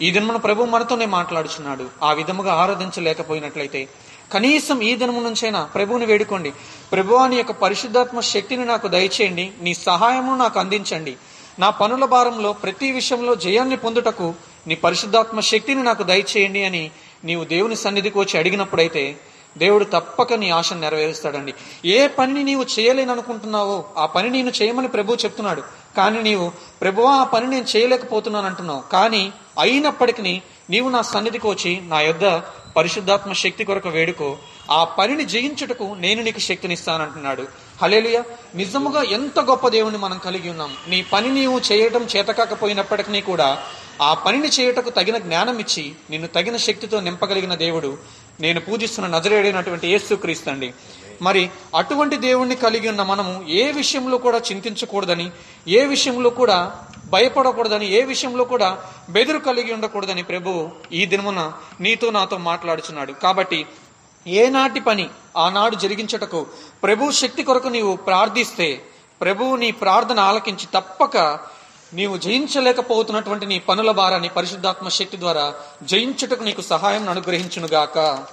ఈ 0.01 0.11
దినమున 0.11 0.35
ప్రభు 0.35 0.63
మనతోనే 0.63 1.05
మాట్లాడుచున్నాడు. 1.05 1.85
ఆ 2.03 2.13
విధముగా 2.13 2.53
ఆరాధించలేకపోయినట్లయితే 2.53 3.87
కనీసం 4.33 4.81
ఈ 4.81 4.95
దినము 4.95 5.21
నుంచైనా 5.21 5.63
ప్రభువుని 5.63 6.05
వేడుకోండి. 6.05 6.51
ప్రభు 6.91 7.15
అని 7.15 7.35
యొక్క 7.35 7.51
పరిశుద్ధాత్మ 7.51 8.19
శక్తిని 8.19 8.65
నాకు 8.65 8.87
దయచేయండి. 8.87 9.51
నీ 9.61 9.73
సహాయమును 9.73 10.37
నాకు 10.37 10.59
అందించండి. 10.59 11.15
నా 11.59 11.69
పనుల 11.69 12.05
భారంలో 12.05 12.53
ప్రతి 12.53 12.91
విషయంలో 12.91 13.35
జయాన్ని 13.35 13.77
పొందుటకు 13.77 14.33
నీ 14.67 14.75
పరిశుద్ధాత్మ 14.75 15.39
శక్తిని 15.39 15.83
నాకు 15.83 16.03
దయచేయండి 16.03 16.63
అని 16.63 16.91
నీవు 17.25 17.43
దేవుని 17.43 17.75
సన్నిధికి 17.75 18.17
వచ్చి 18.19 18.39
అడిగినప్పుడైతే 18.39 19.17
దేవుడు 19.57 19.83
తప్పక 19.83 20.33
నీ 20.33 20.49
ఆశను 20.49 20.81
నెరవేరుస్తాడండి. 20.81 21.53
ఏ 21.85 22.07
పనిని 22.07 22.43
నీవు 22.43 22.65
చేయలేని 22.79 23.11
అనుకుంటున్నావో 23.11 23.85
ఆ 23.97 24.05
పని 24.05 24.29
నేను 24.29 24.51
చేయమని 24.61 24.87
ప్రభు 24.87 25.13
చెప్తున్నాడు. 25.13 25.63
కానీ 25.97 26.21
నీవు 26.21 26.51
ప్రభువా 26.81 27.11
ఆ 27.11 27.23
పని 27.23 27.47
నేను 27.47 27.65
చేయలేకపోతున్నాను 27.75 28.45
అంటున్నావు. 28.45 28.83
కానీ 28.91 29.33
అయినప్పటికీ 29.59 30.41
నీవు 30.69 30.89
నా 30.89 31.01
సన్నిధికి 31.01 31.47
వచ్చి 31.47 31.81
నా 31.87 32.01
యొద్ద 32.01 32.41
పరిశుద్ధాత్మ 32.77 33.33
శక్తి 33.33 33.63
కొరకు 33.63 33.89
వేడుకో 33.89 34.37
ఆ 34.69 34.83
పనిని 34.83 35.25
జయించుటకు 35.25 35.95
నేను 35.99 36.23
నీకు 36.23 36.39
శక్తినిస్తానంటున్నాడు. 36.39 37.47
హలేలుయ 37.81 38.23
నిజముగా 38.55 39.03
ఎంత 39.03 39.39
గొప్ప 39.39 39.67
దేవుని 39.67 39.97
మనం 39.97 40.17
కలిగి 40.17 40.49
ఉన్నాం. 40.49 40.77
నీ 40.87 41.01
పని 41.01 41.29
నీవు 41.31 41.61
చేయటం 41.71 42.07
చేతకాకపోయినప్పటికీ 42.15 43.21
కూడా 43.21 43.63
ఆ 44.01 44.13
పనిని 44.13 44.47
చేయుటకు 44.47 44.89
తగిన 44.89 45.17
జ్ఞానం 45.17 45.59
ఇచ్చి 45.59 45.95
నిన్ను 46.09 46.27
తగిన 46.27 46.57
శక్తితో 46.57 46.99
నింపగలిగిన 46.99 47.55
దేవుడు 47.55 47.97
నేను 48.39 48.59
పూజిస్తున్న 48.59 49.17
నజరేడైనటువంటి 49.17 49.87
యేసుక్రీస్తండి 49.87 50.73
మరి 51.21 51.49
అటువంటి 51.75 52.15
దేవుణ్ణి 52.15 52.55
కలిగి 52.55 52.89
ఉన్న 52.89 53.01
మనము 53.01 53.45
ఏ 53.49 53.71
విషయంలో 53.71 54.17
కూడా 54.17 54.37
చింతించకూడదని 54.37 55.31
ఏ 55.67 55.85
విషయంలో 55.85 56.29
కూడా 56.29 56.71
భయపడకూడదని 57.05 57.91
ఏ 57.91 58.01
విషయంలో 58.01 58.43
కూడా 58.43 58.77
బెదురు 59.09 59.37
కలిగి 59.37 59.73
ఉండకూడదని 59.73 60.23
ప్రభు 60.23 60.69
ఈ 60.93 61.05
దినమున 61.05 61.51
నీతో 61.81 62.11
నాతో 62.11 62.37
మాట్లాడుచున్నాడు. 62.37 63.11
కాబట్టి 63.11 63.65
ఏనాటి 64.27 64.79
పని 64.79 65.09
ఆనాడు 65.37 65.75
జరిగించటకు 65.75 66.47
ప్రభు 66.83 67.11
శక్తి 67.11 67.43
కొరకు 67.43 67.67
నీవు 67.67 67.95
ప్రార్థిస్తే 67.95 68.81
ప్రభువు 69.21 69.55
నీ 69.55 69.71
ప్రార్థన 69.71 70.19
ఆలకించి 70.19 70.65
తప్పక 70.73 71.17
నీవు 71.93 72.17
జయించలేకపోతున్నటువంటి 72.17 73.45
నీ 73.45 73.59
పనుల 73.59 73.91
భారాన్ని 73.91 74.29
పరిశుద్ధాత్మ 74.29 74.87
శక్తి 74.87 75.19
ద్వారా 75.19 75.53
జయించుటకు 75.83 76.43
నీకు 76.43 76.61
సహాయం 76.61 77.09
అనుగ్రహించునుగాక. 77.09 78.25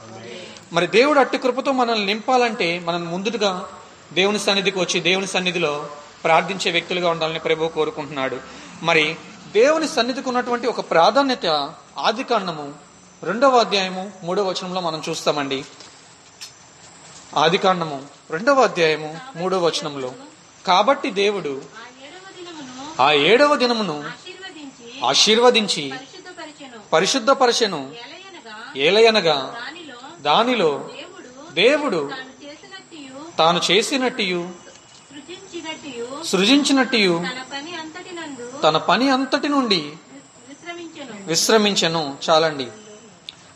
మరి 0.73 0.87
దేవుడు 0.87 1.21
అట్టి 1.21 1.39
కృపతో 1.39 1.73
మనల్ని 1.73 2.07
నింపాలంటే 2.07 2.79
మనం 2.79 3.11
ముందుగా 3.11 3.69
దేవుని 4.13 4.39
సన్నిధికి 4.39 4.79
వచ్చి 4.79 5.01
దేవుని 5.01 5.27
సన్నిధిలో 5.27 5.89
ప్రార్థించే 6.25 6.71
వ్యక్తులుగా 6.71 7.11
ఉండాలని 7.11 7.39
ప్రభు 7.39 7.69
కోరుకుంటున్నాడు. 7.69 8.37
మరి 8.83 9.17
దేవుని 9.53 9.89
సన్నిధికి 9.89 10.29
ఉన్నటువంటి 10.29 10.67
ఒక 10.67 10.91
ప్రాధాన్యత 10.91 11.75
ఆది 11.99 12.25
కాండము 12.25 12.88
రెండవ 13.23 13.59
అధ్యాయము 13.59 14.13
మూడవ 14.23 14.49
వచనంలో 14.49 14.81
మనం 14.81 15.03
చూస్తామండి. 15.09 15.65
ఆది 17.37 17.59
కాండము 17.59 18.07
రెండవ 18.31 18.63
అధ్యాయము 18.63 19.21
మూడవ 19.37 19.67
వచనంలో 19.67 20.13
కాబట్టి 20.67 21.11
దేవుడు 21.11 21.63
ఆ 23.01 23.13
ఏడవ 23.13 23.57
దినమును 23.57 24.05
ఆశీర్వదించి 25.05 25.93
పరిశుద్ధపరిచెను. 26.93 27.95
ఏలయనగా 28.77 29.55
దానిలో 30.21 30.89
దేవుడు 31.53 32.11
తాను 33.39 33.61
చేసినట్టు 33.71 34.49
సృజించినట్టు 35.13 36.25
సృజించినట్టియు 36.25 37.25
తన 38.63 38.77
పని 38.77 39.11
అంతటి 39.11 39.49
నుండి 39.49 39.93
విశ్రమించెను. 41.27 42.19
చాలండి. 42.31 42.69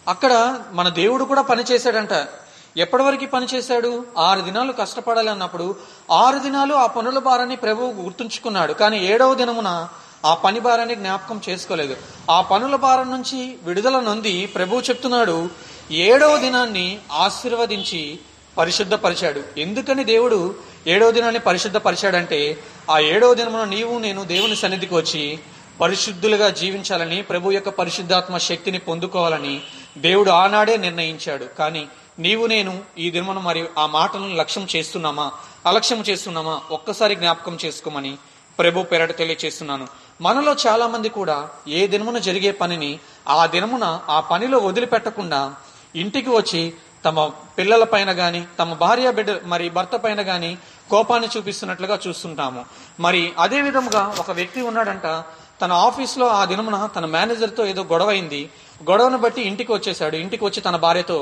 అక్కడ 0.09 0.61
మన 0.73 0.89
దేవుడు 0.89 1.25
కూడా 1.25 1.43
పనిచేశాడంట. 1.43 2.29
ఎప్పటి 2.77 3.03
వరకు 3.03 3.27
పనిచేశాడు? 3.27 4.05
ఆరు 4.19 4.41
దినాలు 4.41 4.73
కష్టపడాలి 4.73 5.31
అన్నప్పుడు 5.31 5.77
ఆరు 6.11 6.39
దినాలు 6.39 6.75
ఆ 6.75 6.87
పనుల 6.87 7.19
భారాన్ని 7.19 7.57
ప్రభువు 7.57 7.93
గుర్తుంచుకున్నాడు. 7.93 8.73
కానీ 8.73 8.99
ఏడవ 8.99 9.35
దినమున 9.35 9.89
ఆ 10.25 10.35
పని 10.35 10.61
భారాన్ని 10.61 10.95
జ్ఞాపకం 10.95 11.41
చేసుకోలేదు. 11.49 11.97
ఆ 12.31 12.41
పనుల 12.41 12.77
భారం 12.77 13.11
నుంచి 13.11 13.57
విడుదల 13.63 14.01
నొంది 14.01 14.47
ప్రభువు 14.47 14.81
చెప్తున్నాడు 14.81 15.49
ఏడవ 15.91 16.37
దినాన్ని 16.37 16.99
ఆశీర్వదించి 17.13 18.19
పరిశుద్ధపరిచాడు. 18.59 19.61
ఎందుకని 19.61 20.05
దేవుడు 20.05 20.55
ఏడవ 20.87 21.11
దినాన్ని 21.11 21.41
పరిశుద్ధపరిచాడంటే 21.41 22.59
ఆ 22.91 22.99
ఏడవ 22.99 23.35
దినమున 23.35 23.65
నీవు 23.65 23.99
నేను 23.99 24.25
దేవుని 24.25 24.57
సన్నిధికి 24.57 24.95
వచ్చి 24.95 25.39
పరిశుద్ధులుగా 25.81 26.49
జీవించాలని 26.49 27.23
ప్రభు 27.23 27.51
యొక్క 27.51 27.69
పరిశుద్ధాత్మ 27.69 28.39
శక్తిని 28.39 28.79
పొందుకోవాలని 28.79 29.63
దేవుడు 29.99 30.31
ఆనాడే 30.31 30.77
నిర్ణయించాడు. 30.77 31.45
కానీ 31.45 31.89
నీవు 32.19 32.47
నేను 32.47 32.83
ఈ 32.99 33.11
దినమున 33.11 33.39
మరి 33.39 33.65
ఆ 33.79 33.87
మాటలను 33.87 34.37
లక్ష్యం 34.37 34.67
చేస్తున్నామా? 34.77 35.33
అలక్ష్యం 35.67 36.01
చేస్తున్నామా? 36.01 36.61
ఒక్కసారి 36.71 37.15
జ్ఞాపకం 37.15 37.59
చేసుకోమని 37.65 38.19
ప్రభు 38.59 38.83
పేరట 38.83 39.19
తెలియచేస్తున్నాను. 39.19 39.89
మనలో 40.21 40.57
చాలా 40.67 40.87
మంది 40.87 41.09
కూడా 41.09 41.49
ఏ 41.69 41.87
దినమున 41.87 42.19
జరిగే 42.19 42.53
పనిని 42.53 42.99
ఆ 43.29 43.47
దినమున 43.47 44.01
ఆ 44.09 44.21
పనిలో 44.21 44.59
వదిలిపెట్టకుండా 44.59 45.55
ఇంటికి 45.97 46.31
వచ్చి 46.31 46.73
తమ 47.05 47.31
పిల్లల 47.59 47.85
పైన 47.85 48.13
కానీ 48.13 48.47
తమ 48.59 48.75
భార్య 48.75 49.11
బిడ్డ 49.11 49.41
మరి 49.45 49.71
భర్త 49.71 49.97
పైన 49.97 50.23
కానీ 50.23 50.59
కోపాన్ని 50.91 51.29
చూపిస్తున్నట్లుగా 51.37 51.99
చూస్తుంటాము. 52.09 52.65
మరి 53.01 53.33
అదే 53.39 53.61
విధముగా 53.61 54.15
ఒక 54.19 54.31
వ్యక్తి 54.31 54.61
ఉన్నాడంట 54.61 55.25
తన 55.61 55.73
ఆఫీస్లో 55.73 56.29
ఆ 56.29 56.45
దినమున 56.45 56.89
తన 56.97 57.07
మేనేజర్తో 57.07 57.67
ఏదో 57.67 57.83
గొడవ 57.83 58.09
అయింది 58.09 58.51
గొడవను 58.89 59.19
బట్టి 59.19 59.43
ఇంటికి 59.43 59.71
వచ్చేసాడు 59.73 60.17
ఇంటికి 60.17 60.45
వచ్చి 60.45 60.61
తన 60.61 60.77
భార్యతో 60.85 61.19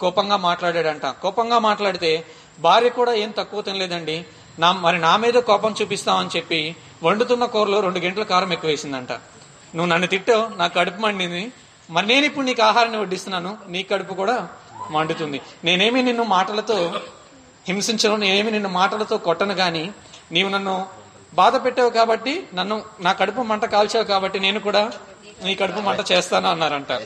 కోపంగా 0.00 0.36
మాట్లాడాడంట. 0.48 1.06
కోపంగా 1.22 1.58
మాట్లాడితే 1.68 2.10
భార్య 2.60 2.88
కూడా 2.98 3.12
ఏం 3.22 3.30
తక్కువ 3.38 3.60
తినలేదండి. 3.62 4.16
నా 4.62 4.68
మరి 4.84 4.98
నా 5.06 5.12
మీద 5.16 5.36
కోపం 5.50 5.74
చూపిస్తామని 5.80 6.30
చెప్పి 6.36 6.60
వండుతున్న 7.02 7.44
కూరలో 7.44 7.80
రెండు 7.80 8.00
గంటల 8.06 8.24
కారం 8.32 8.52
ఎక్కువ 8.52 8.70
వేసిందంట. 8.70 9.12
నువ్వు 9.74 9.88
నన్ను 9.92 10.06
తిట్టావు 10.06 10.44
నా 10.60 10.66
కడుపు 10.66 11.00
మండింది. 11.02 11.42
మరి 11.90 12.06
నేను 12.06 12.24
ఇప్పుడు 12.26 12.46
నీకు 12.46 12.62
ఆహారాన్ని 12.62 12.98
వడ్డిస్తున్నాను 13.00 13.52
నీ 13.68 13.82
కడుపు 13.82 14.14
కూడా 14.14 14.36
మండుతుంది. 14.90 15.40
నేనేమి 15.64 16.02
నిన్ను 16.02 16.24
మాటలతో 16.36 16.78
హింసించను 17.68 18.16
నేనేమి 18.16 18.50
నిన్ను 18.50 18.68
మాటలతో 18.68 19.16
కొట్టను 19.18 19.54
కానీ 19.54 19.84
నీవు 20.32 20.48
నన్ను 20.48 20.74
బాధ 21.34 21.64
పెట్టావు 21.64 21.90
కాబట్టి 21.90 22.32
నన్ను 22.54 22.76
నా 23.00 23.12
కడుపు 23.12 23.40
మంట 23.40 23.64
కాల్చావు 23.64 24.04
కాబట్టి 24.04 24.38
నేను 24.40 24.60
కూడా 24.60 24.82
నీ 25.44 25.54
కడుపు 25.54 25.80
మంట 25.80 26.12
చేస్తాను 26.12 26.50
అన్నారంట. 26.50 27.02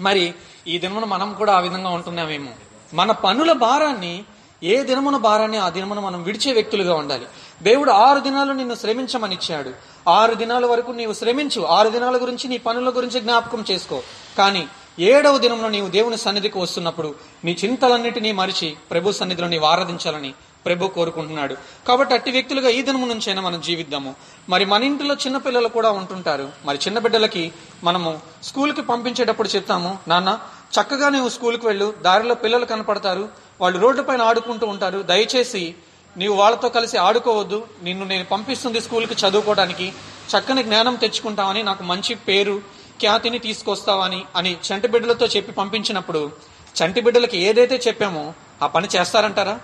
మరి 0.00 0.34
ఈ 0.66 0.78
దినమున 0.78 1.04
మనం 1.04 1.34
కూడా 1.34 1.52
ఆ 1.52 1.60
విధంగా 1.60 1.90
ఉంటున్నామేమో. 1.90 2.50
మన 2.94 3.12
పనుల 3.12 3.52
భారాన్ని 3.52 4.24
ఏ 4.62 4.82
దినమున 4.82 5.16
భారాన్ని 5.16 5.58
ఆ 5.58 5.68
దినమున 5.68 6.00
మనం 6.00 6.22
విడిచే 6.22 6.52
వ్యక్తులుగా 6.52 6.94
ఉండాలి. 6.94 7.26
దేవుడు 7.62 7.90
ఆరు 7.90 8.20
దినాలు 8.20 8.52
నిన్ను 8.52 8.74
శ్రమించమని 8.74 9.34
ఇచ్చాడు. 9.34 9.72
ఆరు 10.08 10.34
దినాల 10.34 10.66
వరకు 10.66 10.90
నీవు 10.90 11.12
శ్రమించు. 11.12 11.62
ఆరు 11.62 11.88
దినాల 11.88 12.16
గురించి 12.16 12.48
నీ 12.48 12.58
పనుల 12.58 12.90
గురించి 12.90 13.20
జ్ఞాపకం 13.20 13.64
చేసుకో. 13.70 14.02
కానీ 14.38 14.66
ఏడవ 14.98 15.38
దినంలో 15.38 15.68
నీవు 15.68 15.88
దేవుని 15.88 16.16
సన్నిధికి 16.16 16.58
వస్తున్నప్పుడు 16.58 17.14
నీ 17.44 17.56
చింతలన్నిటినీ 17.64 18.32
మరిచి 18.32 18.76
ప్రభు 18.90 19.12
సన్నిధిలో 19.12 19.48
నీవు 19.48 19.64
ఆరాధించాలని 19.64 20.34
ప్రభు 20.66 20.86
కోరుకుంటున్నాడు. 20.86 21.56
కాబట్టి 21.88 22.14
అట్టి 22.14 22.30
వ్యక్తులుగా 22.30 22.68
ఈ 22.68 22.82
దినము 22.82 23.06
నుంచైనా 23.06 23.42
మనం 23.42 23.60
జీవిద్దాము. 23.60 24.14
మరి 24.48 24.64
మన 24.64 24.84
ఇంటిలో 24.84 25.14
చిన్న 25.14 25.36
పిల్లలు 25.36 25.68
కూడా 25.68 25.90
ఉంటుంటారు. 25.90 26.48
మరి 26.64 26.78
చిన్న 26.78 26.98
బిడ్డలకి 26.98 27.52
మనము 27.84 28.18
స్కూల్కి 28.42 28.82
పంపించేటప్పుడు 28.82 29.48
చెప్తాము 29.48 29.98
నాన్న 30.08 30.38
చక్కగా 30.76 31.08
నువ్వు 31.08 31.28
స్కూల్కి 31.28 31.66
వెళ్ళు. 31.66 31.94
దారిలో 32.02 32.34
పిల్లలు 32.34 32.64
కనపడతారు. 32.64 33.28
వాళ్ళు 33.60 33.78
రోడ్డు 33.78 34.02
పైన 34.02 34.22
ఆడుకుంటూ 34.22 34.66
ఉంటారు. 34.66 35.02
దయచేసి 35.02 35.74
నీవు 36.16 36.34
వాళ్ళతో 36.34 36.68
కలిసి 36.68 36.96
ఆడుకోవద్దు. 36.98 37.66
నిన్ను 37.82 38.04
నేను 38.04 38.24
పంపిస్తుంది 38.24 38.80
స్కూల్కి 38.80 39.14
చదువుకోవడానికి. 39.14 39.92
చక్కని 40.32 40.62
జ్ఞానం 40.62 40.94
తెచ్చుకుంటామని 40.94 41.62
నాకు 41.62 41.82
మంచి 41.82 42.14
పేరు 42.14 42.62
ఖ్యాతిని 43.00 43.38
తీసుకొస్తావని 43.38 44.24
అని 44.36 44.56
చంటి 44.66 44.88
బిడ్డలతో 44.88 45.26
చెప్పి 45.26 45.52
పంపించినప్పుడు 45.52 46.32
చంటి 46.78 47.00
బిడ్డలకి 47.00 47.38
ఏదైతే 47.38 47.76
చెప్పామో 47.88 48.32
ఆ 48.62 48.66
పని 48.66 48.88
చేస్తారంటారా? 48.96 49.60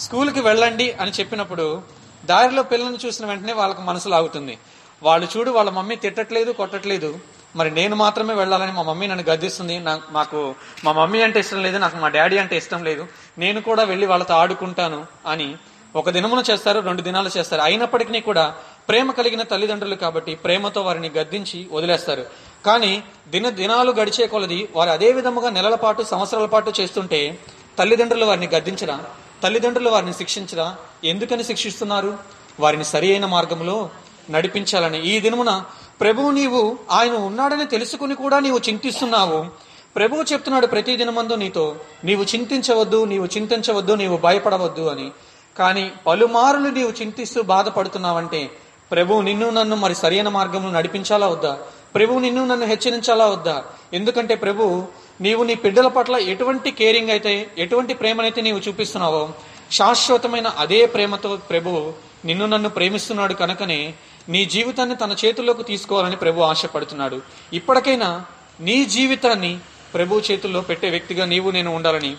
స్కూల్కి 0.00 0.40
వెళ్ళండి 0.40 0.92
అని 0.92 1.10
చెప్పినప్పుడు 1.10 1.82
దారిలో 2.24 2.62
పిల్లల్ని 2.62 2.98
చూసిన 3.06 3.26
వెంటనే 3.26 3.52
వాళ్ళకి 3.52 3.82
మనసు 3.82 4.08
లాగుతుంది. 4.08 4.58
వాళ్ళు 5.02 5.28
చూడు 5.36 5.50
వాళ్ళ 5.50 5.70
మమ్మీ 5.70 5.96
తిట్టట్లేదు 5.96 6.52
కొట్టట్లేదు. 6.52 7.18
మరి 7.56 7.70
నేను 7.70 7.96
మాత్రమే 7.96 8.34
వెళ్ళాలని 8.34 8.72
మా 8.72 8.82
మమ్మీ 8.82 9.06
నన్ను 9.06 9.30
గద్దిస్తుంది. 9.30 9.78
నా- 9.78 10.14
నాకు 10.14 10.54
మా 10.84 10.92
మమ్మీ 10.92 11.22
అంటే 11.22 11.40
ఇష్టం 11.40 11.62
లేదు 11.62 11.78
నాకు 11.78 11.96
మా 11.96 12.08
డాడీ 12.08 12.38
అంటే 12.38 12.56
ఇష్టం 12.56 12.84
లేదు. 12.84 13.06
నేను 13.38 13.60
కూడా 13.60 13.82
వెళ్ళి 13.82 14.06
వాళ్ళతో 14.06 14.34
ఆడుకుంటాను 14.34 15.06
అని 15.26 15.56
ఒక 15.96 16.10
దినమున 16.10 16.42
చేస్తారు 16.50 16.80
రెండు 16.80 17.02
దినాలు 17.02 17.30
చేస్తారు. 17.36 17.62
అయినప్పటికీ 17.62 18.20
కూడా 18.20 18.54
ప్రేమ 18.88 19.10
కలిగిన 19.10 19.42
తల్లిదండ్రులు 19.42 19.94
కాబట్టి 19.94 20.34
ప్రేమతో 20.34 20.82
వారిని 20.82 21.08
గద్దించి 21.08 21.68
వదిలేస్తారు. 21.72 22.26
కానీ 22.66 23.02
దిన 23.28 23.48
దినాలు 23.48 23.92
గడిచే 23.92 24.26
కొలది 24.26 24.68
వారు 24.76 24.90
అదే 24.90 25.12
విధముగా 25.12 25.50
నెలల 25.50 25.74
పాటు 25.74 26.02
సంవత్సరాల 26.02 26.46
పాటు 26.46 26.72
చేస్తుంటే 26.80 27.38
తల్లిదండ్రులు 27.78 28.24
వారిని 28.24 28.46
గద్దించరా? 28.46 29.04
తల్లిదండ్రులు 29.42 29.90
వారిని 29.90 30.14
శిక్షించరా? 30.14 30.76
ఎందుకని 31.04 31.44
శిక్షిస్తున్నారు? 31.44 32.18
వారిని 32.60 32.84
సరి 32.84 33.10
అయిన 33.10 33.26
మార్గంలో 33.26 33.90
నడిపించాలని 34.30 35.06
ఈ 35.06 35.20
దినమున 35.20 35.64
ప్రభువు 36.00 36.30
నీవు 36.30 36.78
ఆయన 36.90 37.12
ఉన్నాడని 37.12 37.64
తెలుసుకుని 37.64 38.14
కూడా 38.14 38.38
నీవు 38.38 38.58
చింతిస్తున్నావు. 38.68 39.46
ప్రభువు 39.96 40.22
చెప్తున్నాడు 40.22 40.66
ప్రతి 40.66 40.96
దినమందు 40.96 41.34
నీతో 41.34 41.76
నీవు 42.04 42.22
చింతించవద్దు 42.22 43.04
నీవు 43.04 43.26
చింతించవద్దు 43.26 43.92
నీవు 43.92 44.16
భయపడవద్దు 44.16 44.82
అని. 44.88 45.10
కానీ 45.58 45.92
పలుమారులు 46.06 46.68
నీవు 46.68 46.90
చింతిస్తూ 46.90 47.42
బాధపడుతున్నావంటే 47.42 48.50
ప్రభువు 48.90 49.20
నిన్ను 49.20 49.50
నన్ను 49.50 49.76
మరి 49.76 49.94
సరైన 49.94 50.28
మార్గంలో 50.28 50.70
నడిపించాలా 50.70 51.28
వద్దా? 51.28 51.58
ప్రభువు 51.94 52.18
నిన్ను 52.18 52.46
నన్ను 52.46 52.66
హెచ్చరించాలా 52.66 53.26
వద్దా? 53.26 53.64
ఎందుకంటే 53.92 54.34
ప్రభు 54.34 54.86
నీవు 55.20 55.42
నీ 55.42 55.54
బిడ్డల 55.54 55.88
పట్ల 55.88 56.16
ఎటువంటి 56.16 56.70
కేరింగ్ 56.70 57.10
అయితే 57.10 57.50
ఎటువంటి 57.58 57.94
ప్రేమనైతే 57.94 58.40
నీవు 58.40 58.58
చూపిస్తున్నావో 58.58 59.32
శాశ్వతమైన 59.70 60.46
అదే 60.46 60.86
ప్రేమతో 60.86 61.36
ప్రభు 61.36 61.92
నిన్ను 62.24 62.46
నన్ను 62.46 62.68
ప్రేమిస్తున్నాడు 62.68 63.34
కనుకనే 63.34 63.94
నీ 64.28 64.44
జీవితాన్ని 64.44 64.96
తన 64.96 65.16
చేతుల్లోకి 65.24 65.62
తీసుకోవాలని 65.62 66.16
ప్రభు 66.16 66.40
ఆశపడుతున్నాడు. 66.40 67.22
ఇప్పటికైనా 67.52 68.24
నీ 68.60 68.84
జీవితాన్ని 68.84 69.58
ప్రభు 69.94 70.20
చేతుల్లో 70.20 70.60
పెట్టే 70.60 70.90
వ్యక్తిగా 70.90 71.24
నీవు 71.24 71.50
నేను 71.50 71.74
ఉండాలని 71.74 72.16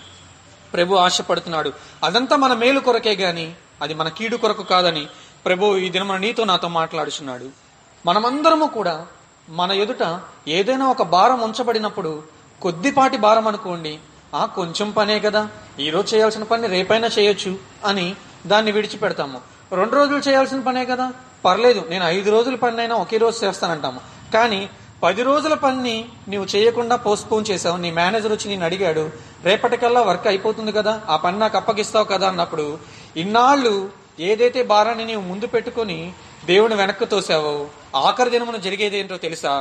ప్రభు 0.74 0.94
ఆశపడుతున్నాడు. 0.94 1.72
అదంతా 2.04 2.36
మన 2.36 2.54
మేలు 2.54 2.80
కొరకే 2.80 3.14
గాని 3.14 3.54
అది 3.82 3.94
మన 3.94 4.08
కీడు 4.08 4.36
కొరకు 4.36 4.62
కాదని 4.62 5.06
ప్రభు 5.46 5.76
ఈ 5.76 5.88
దినమున 5.88 6.16
నీతో 6.16 6.44
నాతో 6.44 6.68
మాట్లాడుచున్నాడు. 6.68 7.48
మనమందరము 8.06 8.66
కూడా 8.66 9.06
మన 9.48 9.72
ఎదుట 9.72 10.20
ఏదైనా 10.48 10.86
ఒక 10.88 11.02
భారం 11.02 11.40
ఉంచబడినప్పుడు 11.40 12.41
కొద్దిపాటి 12.62 13.18
భారం 13.24 13.46
అనుకోండి 13.50 13.94
ఆ 14.34 14.42
కొంచెం 14.58 14.88
పనే 14.98 15.16
కదా 15.26 15.42
ఈరోజు 15.86 16.08
చేయాల్సిన 16.14 16.44
పని 16.50 16.66
రేపైనా 16.74 17.08
చేయొచ్చు 17.16 17.52
అని 17.88 18.06
దాన్ని 18.50 18.70
విడిచిపెడతాము. 18.76 19.38
రెండు 19.78 19.94
రోజులు 19.96 20.20
చేయాల్సిన 20.28 20.60
పనే 20.60 20.84
కదా 20.92 21.06
పర్లేదు 21.44 21.80
నేను 21.90 22.04
ఐదు 22.16 22.30
రోజుల 22.30 22.56
పని 22.62 22.80
అయినా 22.80 22.96
ఒకే 23.04 23.18
రోజు 23.24 23.36
చేస్తానంటాము. 23.44 24.00
కానీ 24.34 24.60
పది 25.04 25.22
రోజుల 25.28 25.54
పని 25.62 25.94
నీవు 26.28 26.46
చేయకుండా 26.54 26.96
పోస్ట్పోన్ 27.06 27.48
చేసావు 27.50 27.76
నీ 27.84 27.90
మేనేజర్ 27.90 28.32
వచ్చి 28.32 28.50
నేను 28.50 28.64
అడిగాడు 28.68 29.04
రేపటికల్లా 29.44 30.02
వర్క్ 30.08 30.26
అయిపోతుంది 30.26 30.72
కదా 30.78 30.92
ఆ 31.08 31.16
పని 31.24 31.38
నాకు 31.38 31.56
అప్పగిస్తావు 31.60 32.06
కదా 32.12 32.26
అన్నప్పుడు 32.28 32.66
ఇన్నాళ్ళు 33.22 33.74
ఏదైతే 34.30 34.62
భారాన్ని 34.72 35.04
నీవు 35.04 35.24
ముందు 35.30 35.46
పెట్టుకొని 35.46 35.98
దేవుని 36.50 36.74
వెనక్కి 36.74 37.06
తోసావో 37.06 37.54
ఆఖరి 38.06 38.30
దినమున 38.30 38.58
జరిగేది 38.66 38.96
ఏంటో 38.98 39.16
తెలుసా? 39.26 39.52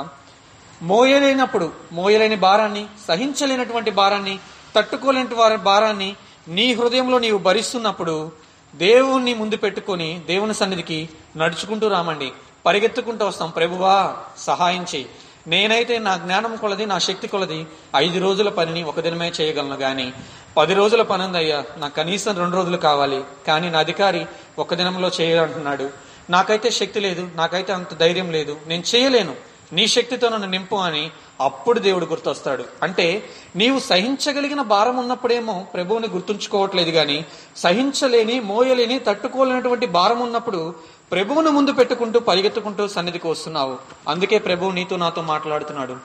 మోయలేనప్పుడు 0.81 1.71
మోయలేని 1.91 2.35
భారాన్ని 2.35 2.85
సహించలేనటువంటి 3.07 3.91
భారాన్ని 3.91 4.39
తట్టుకోలేని 4.75 5.35
వారి 5.35 5.57
భారాన్ని 5.57 6.15
నీ 6.47 6.73
హృదయంలో 6.73 7.19
నీవు 7.19 7.37
భరిస్తున్నప్పుడు 7.37 8.31
దేవుణ్ణి 8.75 9.33
ముందు 9.33 9.57
పెట్టుకొని 9.57 10.21
దేవుని 10.27 10.53
సన్నిధికి 10.53 11.09
నడుచుకుంటూ 11.37 11.87
రామండి. 11.87 12.31
పరిగెత్తుకుంటూ 12.65 13.27
వస్తాం. 13.27 13.49
ప్రభువా 13.49 14.17
సహాయం 14.37 14.85
చేయి. 14.95 15.09
నేనైతే 15.47 15.99
నా 15.99 16.17
జ్ఞానం 16.17 16.55
కొలది 16.55 16.85
నా 16.85 16.97
శక్తి 16.97 17.27
కొలది 17.27 17.67
ఐదు 17.95 18.19
రోజుల 18.19 18.49
పనిని 18.49 18.83
ఒక 18.83 18.99
దినమే 18.99 19.31
చేయగలను 19.41 19.75
గాని 19.75 20.13
పది 20.57 20.73
రోజుల 20.73 21.01
పని 21.01 21.23
ఉందయ్యా 21.23 21.63
నాకు 21.77 21.95
కనీసం 21.95 22.37
రెండు 22.37 22.55
రోజులు 22.55 22.77
కావాలి. 22.77 23.23
కానీ 23.47 23.69
నా 23.69 23.79
అధికారి 23.79 24.25
ఒక 24.59 24.73
దినంలో 24.73 25.11
చేయాలంటున్నాడు. 25.21 25.89
నాకైతే 26.29 26.71
శక్తి 26.71 26.99
లేదు 26.99 27.29
నాకైతే 27.35 27.73
అంత 27.73 27.97
ధైర్యం 27.97 28.31
లేదు. 28.31 28.57
నేను 28.67 28.83
చేయలేను. 28.95 29.50
నీ 29.73 29.87
శక్తితో 29.87 30.29
నన్ను 30.29 30.47
నింపు 30.47 30.75
అని 30.75 31.11
అప్పుడు 31.41 31.79
దేవుడు 31.79 32.05
గుర్తొస్తాడు. 32.05 32.65
అంటే 32.83 33.29
నీవు 33.55 33.79
సహించగలిగిన 33.79 34.61
భారం 34.61 34.97
ఉన్నప్పుడేమో 34.97 35.65
ప్రభువుని 35.73 36.07
గుర్తుంచుకోవట్లేదు 36.07 36.89
గాని 36.89 37.25
సహించలేని 37.55 38.39
మోయలేని 38.39 38.99
తట్టుకోలేనటువంటి 38.99 39.85
భారం 39.85 40.19
ఉన్నప్పుడు 40.19 40.75
ప్రభువును 41.11 41.51
ముందు 41.51 41.71
పెట్టుకుంటూ 41.71 42.19
పరిగెత్తుకుంటూ 42.19 42.87
సన్నిధికి 42.87 43.27
వస్తున్నావు. 43.27 43.77
అందుకే 44.07 44.37
ప్రభువు 44.37 44.71
నీతో 44.71 44.95
నాతో 44.95 45.21
మాట్లాడుతున్నాడు. 45.21 45.97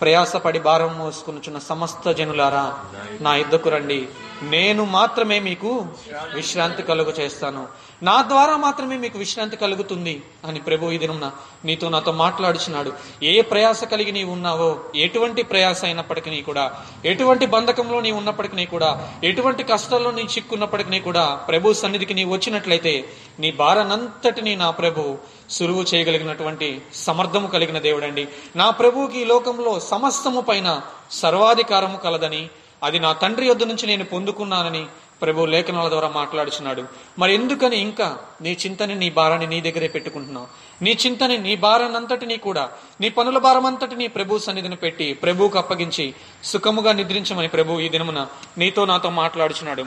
ప్రయాసపడి 0.00 0.58
భారం 0.58 0.98
మోసుకునుచున్న 0.98 1.58
సమస్త 1.58 2.12
జనులారా 2.12 2.84
నా 3.20 3.36
ఇద్దకు 3.36 3.70
రండి. 3.70 4.08
నేను 4.42 4.84
మాత్రమే 4.84 5.38
మీకు 5.38 5.86
విశ్రాంతి 6.34 6.82
కలుగు 6.82 7.10
చేస్తాను 7.10 7.68
నా 8.02 8.22
ద్వారా 8.22 8.56
మాత్రమే 8.56 8.96
మీకు 8.96 9.18
విశ్రాంతి 9.18 9.56
కలుగుతుంది 9.56 10.22
అని 10.48 10.60
ప్రభు 10.60 10.90
ఈ 10.90 10.98
దినం 10.98 11.32
నీతో 11.64 11.88
నాతో 11.88 12.12
మాట్లాడుచున్నాడు. 12.12 12.92
ఏ 13.22 13.40
ప్రయాస 13.40 13.84
కలిగి 13.84 14.12
నీవు 14.12 14.32
ఉన్నావో 14.32 14.80
ఎటువంటి 14.96 15.42
ప్రయాస 15.42 15.84
అయినప్పటికీ 15.84 16.42
కూడా 16.42 16.64
ఎటువంటి 17.04 17.46
బంధకంలో 17.46 18.00
నీవు 18.00 18.18
ఉన్నప్పటికీ 18.18 18.66
కూడా 18.66 18.90
ఎటువంటి 19.24 19.62
కష్టాల్లో 19.62 20.10
నీ 20.10 20.22
చిక్కున్నప్పటికీ 20.22 21.00
కూడా 21.00 21.24
ప్రభు 21.48 21.72
సన్నిధికి 21.72 22.14
నీవు 22.14 22.32
వచ్చినట్లయితే 22.32 23.04
నీ 23.40 23.50
భారనంతటిని 23.52 24.56
నా 24.56 24.70
ప్రభు 24.70 25.18
సులువు 25.50 25.82
చేయగలిగినటువంటి 25.82 26.80
సమర్థము 26.94 27.48
కలిగిన 27.48 27.78
దేవుడండి. 27.78 28.28
నా 28.56 28.70
ప్రభువుకి 28.70 29.20
ఈ 29.20 29.24
లోకంలో 29.24 29.80
సమస్తము 29.80 30.40
పైన 30.40 30.80
సర్వాధికారము 31.10 31.96
కలదని 31.96 32.50
అది 32.82 32.98
నా 32.98 33.12
తండ్రి 33.12 33.46
యొద్ద 33.46 33.62
నుంచి 33.62 33.86
నేను 33.86 34.04
పొందుకున్నానని 34.04 34.86
ప్రభు 35.22 35.44
లేఖనాల 35.44 35.88
ద్వారా 35.88 36.08
మాట్లాడుచున్నాడు. 36.08 36.84
మరి 37.18 37.34
ఎందుకని 37.34 37.76
ఇంకా 37.76 38.18
నీ 38.42 38.56
చింతని 38.66 38.94
నీ 38.94 39.10
భారాన్ని 39.10 39.46
నీ 39.46 39.60
దగ్గరే 39.60 39.88
పెట్టుకుంటున్నావు? 39.88 40.46
నీ 40.84 40.98
చింతని 41.06 41.38
నీ 41.38 41.56
భారాన్నంతటినీ 41.56 42.36
కూడా 42.36 42.70
నీ 43.00 43.08
పనుల 43.08 43.38
భారం 43.38 43.66
అంతటినీ 43.66 44.06
ప్రభు 44.06 44.38
సన్నిధిని 44.38 44.76
పెట్టి 44.76 45.14
ప్రభువుకు 45.14 45.58
అప్పగించి 45.58 46.14
సుఖముగా 46.44 46.92
నిద్రించమని 46.92 47.48
ప్రభు 47.48 47.80
ఈ 47.80 47.88
దినమున 47.88 48.26
నీతో 48.58 48.84
నాతో 48.84 49.10
మాట్లాడుచున్నాడు. 49.10 49.84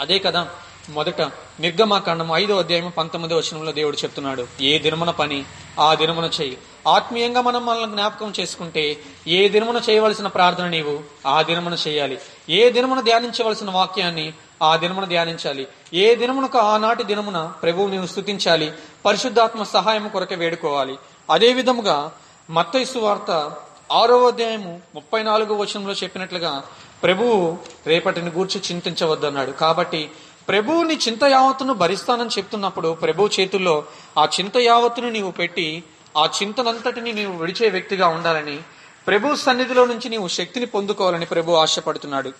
అదే 0.00 0.18
కదా 0.18 0.48
మొదట 0.90 1.20
నిర్గమాకాండం 1.60 2.30
ఐదో 2.34 2.56
అధ్యాయం 2.56 2.92
పంతొమ్మిదో 2.98 3.36
వచనంలో 3.36 3.72
దేవుడు 3.72 3.96
చెప్తున్నాడు. 3.96 4.46
ఏ 4.60 4.78
దినమున 4.78 5.10
పని 5.10 5.44
ఆ 5.80 5.94
దినమున 5.94 6.24
చెయ్యి. 6.24 6.58
ఆత్మీయంగా 6.88 7.40
మనం 7.40 7.66
మనల్ని 7.66 7.90
జ్ఞాపకం 7.90 8.32
చేసుకుంటే 8.40 9.00
ఏ 9.26 9.48
దినమున 9.48 9.80
చేయవలసిన 9.90 10.26
ప్రార్థన 10.26 10.68
నీవు 10.68 11.00
ఆ 11.26 11.42
దినమున 11.42 11.76
చేయాలి 11.88 12.18
ఏ 12.50 12.70
దినమున 12.70 13.00
ధ్యానించవలసిన 13.00 13.70
వాక్యాన్ని 13.70 14.34
ఆ 14.62 14.76
దినమున 14.76 15.04
ధ్యానించాలి. 15.04 15.68
ఏ 15.94 16.14
దినమునకు 16.14 16.58
ఆనాటి 16.58 17.04
దినమున 17.04 17.52
ప్రభువు 17.62 17.88
నేను 17.88 18.06
స్థుతించాలి 18.06 18.72
పరిశుద్ధాత్మ 19.04 19.62
సహాయం 19.62 20.08
కొరకే 20.08 20.34
వేడుకోవాలి. 20.34 20.96
అదే 21.30 21.52
విధముగా 21.52 22.12
మత్తైసు 22.50 22.98
వార్త 22.98 23.52
ఆరో 23.92 24.26
అధ్యాయము 24.26 24.80
ముప్పై 24.94 25.22
నాలుగో 25.22 25.54
వచనంలో 25.54 25.92
చెప్పినట్లుగా 25.92 26.64
ప్రభువు 27.02 27.58
రేపటిని 27.86 28.30
గూర్చి 28.30 28.62
చింతించవద్దన్నాడు. 28.72 29.50
కాబట్టి 29.50 30.10
ప్రభువు 30.48 30.82
నీ 30.82 30.94
చింత 30.94 31.24
యావత్తును 31.24 31.74
భరిస్తానని 31.74 32.30
చెప్తున్నప్పుడు 32.38 32.94
ప్రభు 32.94 33.28
చేతుల్లో 33.40 33.84
ఆ 34.18 34.24
చింత 34.24 34.56
యావత్తును 34.56 35.08
నీవు 35.08 35.30
పెట్టి 35.30 35.84
ఆ 36.16 36.28
చింతనంతటిని 36.42 37.12
నీవు 37.12 37.36
విడిచే 37.36 37.68
వ్యక్తిగా 37.68 38.08
ఉండాలని 38.08 38.58
ప్రభు 39.06 39.34
సన్నిధిలో 39.34 39.84
నుంచి 39.86 40.08
నీవు 40.08 40.28
శక్తిని 40.28 40.66
పొందుకోవాలని 40.66 41.26
ప్రభు 41.26 41.52
ఆశపడుతున్నాడు. 41.52 42.32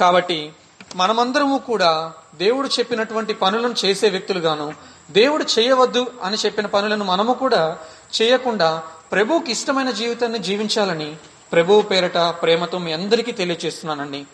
కాబట్టి 0.00 0.52
మనమందరము 0.96 1.58
కూడా 1.58 2.12
దేవుడు 2.34 2.68
చెప్పినటువంటి 2.68 3.34
పనులను 3.34 3.74
చేసే 3.84 4.08
వ్యక్తులుగాను 4.08 4.74
దేవుడు 5.10 5.44
చేయవద్దు 5.58 6.06
అని 6.22 6.36
చెప్పిన 6.36 6.66
పనులను 6.66 7.04
మనము 7.04 7.32
కూడా 7.32 7.78
చేయకుండా 8.12 8.82
ప్రభువుకి 9.12 9.52
ఇష్టమైన 9.52 9.90
జీవితాన్ని 9.90 10.38
జీవించాలని 10.38 11.16
ప్రభువు 11.52 11.82
పేరట 11.82 12.18
ప్రేమతో 12.18 12.78
మీ 12.78 12.92
అందరికీ 12.92 13.32
తెలియజేస్తున్నానండి 13.32 14.26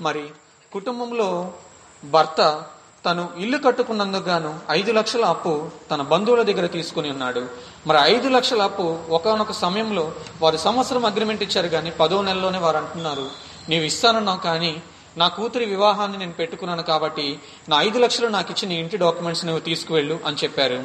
మరి 0.00 0.24
కుటుంబంలో 0.72 1.52
భర్త 2.04 2.64
తను 3.04 3.28
ఇల్లు 3.38 3.58
కట్టుకున్నందుకు 3.58 4.22
గాను 4.22 4.58
ఐదు 4.70 4.92
లక్షల 4.92 5.24
అప్పు 5.24 5.70
తన 5.90 6.02
బంధువుల 6.02 6.42
దగ్గర 6.42 6.66
తీసుకుని 6.66 7.10
ఉన్నాడు. 7.10 7.46
మరి 7.86 7.98
ఐదు 8.02 8.28
లక్షల 8.28 8.62
అప్పు 8.62 8.98
ఒకనొక 9.10 9.52
సమయంలో 9.52 10.12
వారు 10.42 10.56
సంవత్సరం 10.56 11.04
అగ్రిమెంట్ 11.04 11.42
ఇచ్చారు 11.42 11.68
కానీ 11.68 11.90
పదో 11.90 12.22
నెలలోనే 12.22 12.58
వారు 12.58 12.76
అంటున్నారు 12.76 13.30
నీవు 13.68 13.84
ఇస్తానన్నావు 13.84 14.38
కానీ 14.38 14.82
నా 15.18 15.28
కూతురి 15.28 15.64
వివాహాన్ని 15.64 16.18
నేను 16.18 16.32
పెట్టుకున్నాను 16.32 16.82
కాబట్టి 16.82 17.38
నా 17.68 17.82
ఐదు 17.82 17.98
లక్షలు 17.98 18.26
నాకు 18.26 18.52
ఇచ్చిన 18.52 18.72
ఇంటి 18.78 18.96
డాక్యుమెంట్స్ 18.96 19.44
నువ్వు 19.44 19.60
తీసుకువెళ్ళు 19.60 20.20
అని 20.26 20.36
చెప్పారు. 20.36 20.84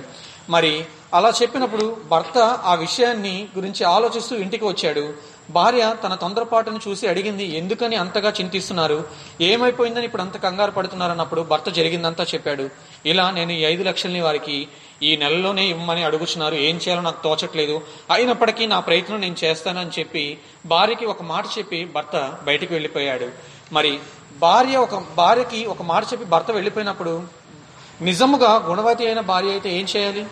మరి 0.49 0.85
అలా 1.13 1.33
చెప్పినప్పుడు 1.41 1.97
భర్త 2.11 2.37
ఆ 2.37 2.73
విషయాన్ని 2.75 3.47
గురించి 3.55 3.83
ఆలోచిస్తూ 3.83 4.35
ఇంటికి 4.35 4.65
వచ్చాడు. 4.65 5.13
భార్య 5.49 5.95
తన 6.03 6.15
తొందరపాటును 6.15 6.79
చూసి 6.87 7.07
అడిగింది 7.07 7.45
ఎందుకని 7.57 7.95
అంతగా 7.95 8.33
చింతిస్తున్నారు? 8.41 9.07
ఏమైపోయిందని 9.41 10.05
ఇప్పుడు 10.05 10.21
అంత 10.21 10.37
కంగారు 10.37 10.71
పడుతున్నారు 10.71 11.11
అన్నప్పుడు 11.11 11.41
భర్త 11.41 11.69
జరిగిందంతా 11.69 12.23
చెప్పాడు. 12.23 12.69
ఇలా 13.05 13.31
నేను 13.31 13.51
ఈ 13.51 13.61
ఐదు 13.63 13.83
లక్షల్ని 13.83 14.21
వారికి 14.21 14.67
ఈ 15.03 15.15
నెలలోనే 15.17 15.65
ఇవ్వమని 15.65 16.03
అడుగుచున్నారు. 16.03 16.55
ఏం 16.55 16.75
చేయాలో 16.75 17.01
నాకు 17.01 17.23
తోచట్లేదు. 17.23 17.81
అయినప్పటికీ 18.11 18.65
నా 18.65 18.79
ప్రయత్నం 18.79 19.21
నేను 19.21 19.35
చేస్తానని 19.43 19.99
చెప్పి 19.99 20.37
భార్యకి 20.65 21.05
ఒక 21.05 21.21
మాట 21.21 21.45
చెప్పి 21.57 21.85
భర్త 21.85 22.37
బయటికి 22.43 22.73
వెళ్ళిపోయాడు. 22.73 23.29
మరి 23.73 23.99
భార్య 24.43 24.75
ఒక 24.85 24.95
భార్యకి 25.17 25.59
ఒక 25.73 25.81
మాట 25.91 26.03
చెప్పి 26.11 26.25
భర్త 26.33 26.51
వెళ్ళిపోయినప్పుడు 26.51 27.13
నిజముగా 28.07 28.51
గుణవతి 28.69 29.03
అయిన 29.07 29.21
భార్య 29.31 29.51
అయితే 29.55 29.69
ఏం 29.79 29.85
చేయాలి? 29.95 30.23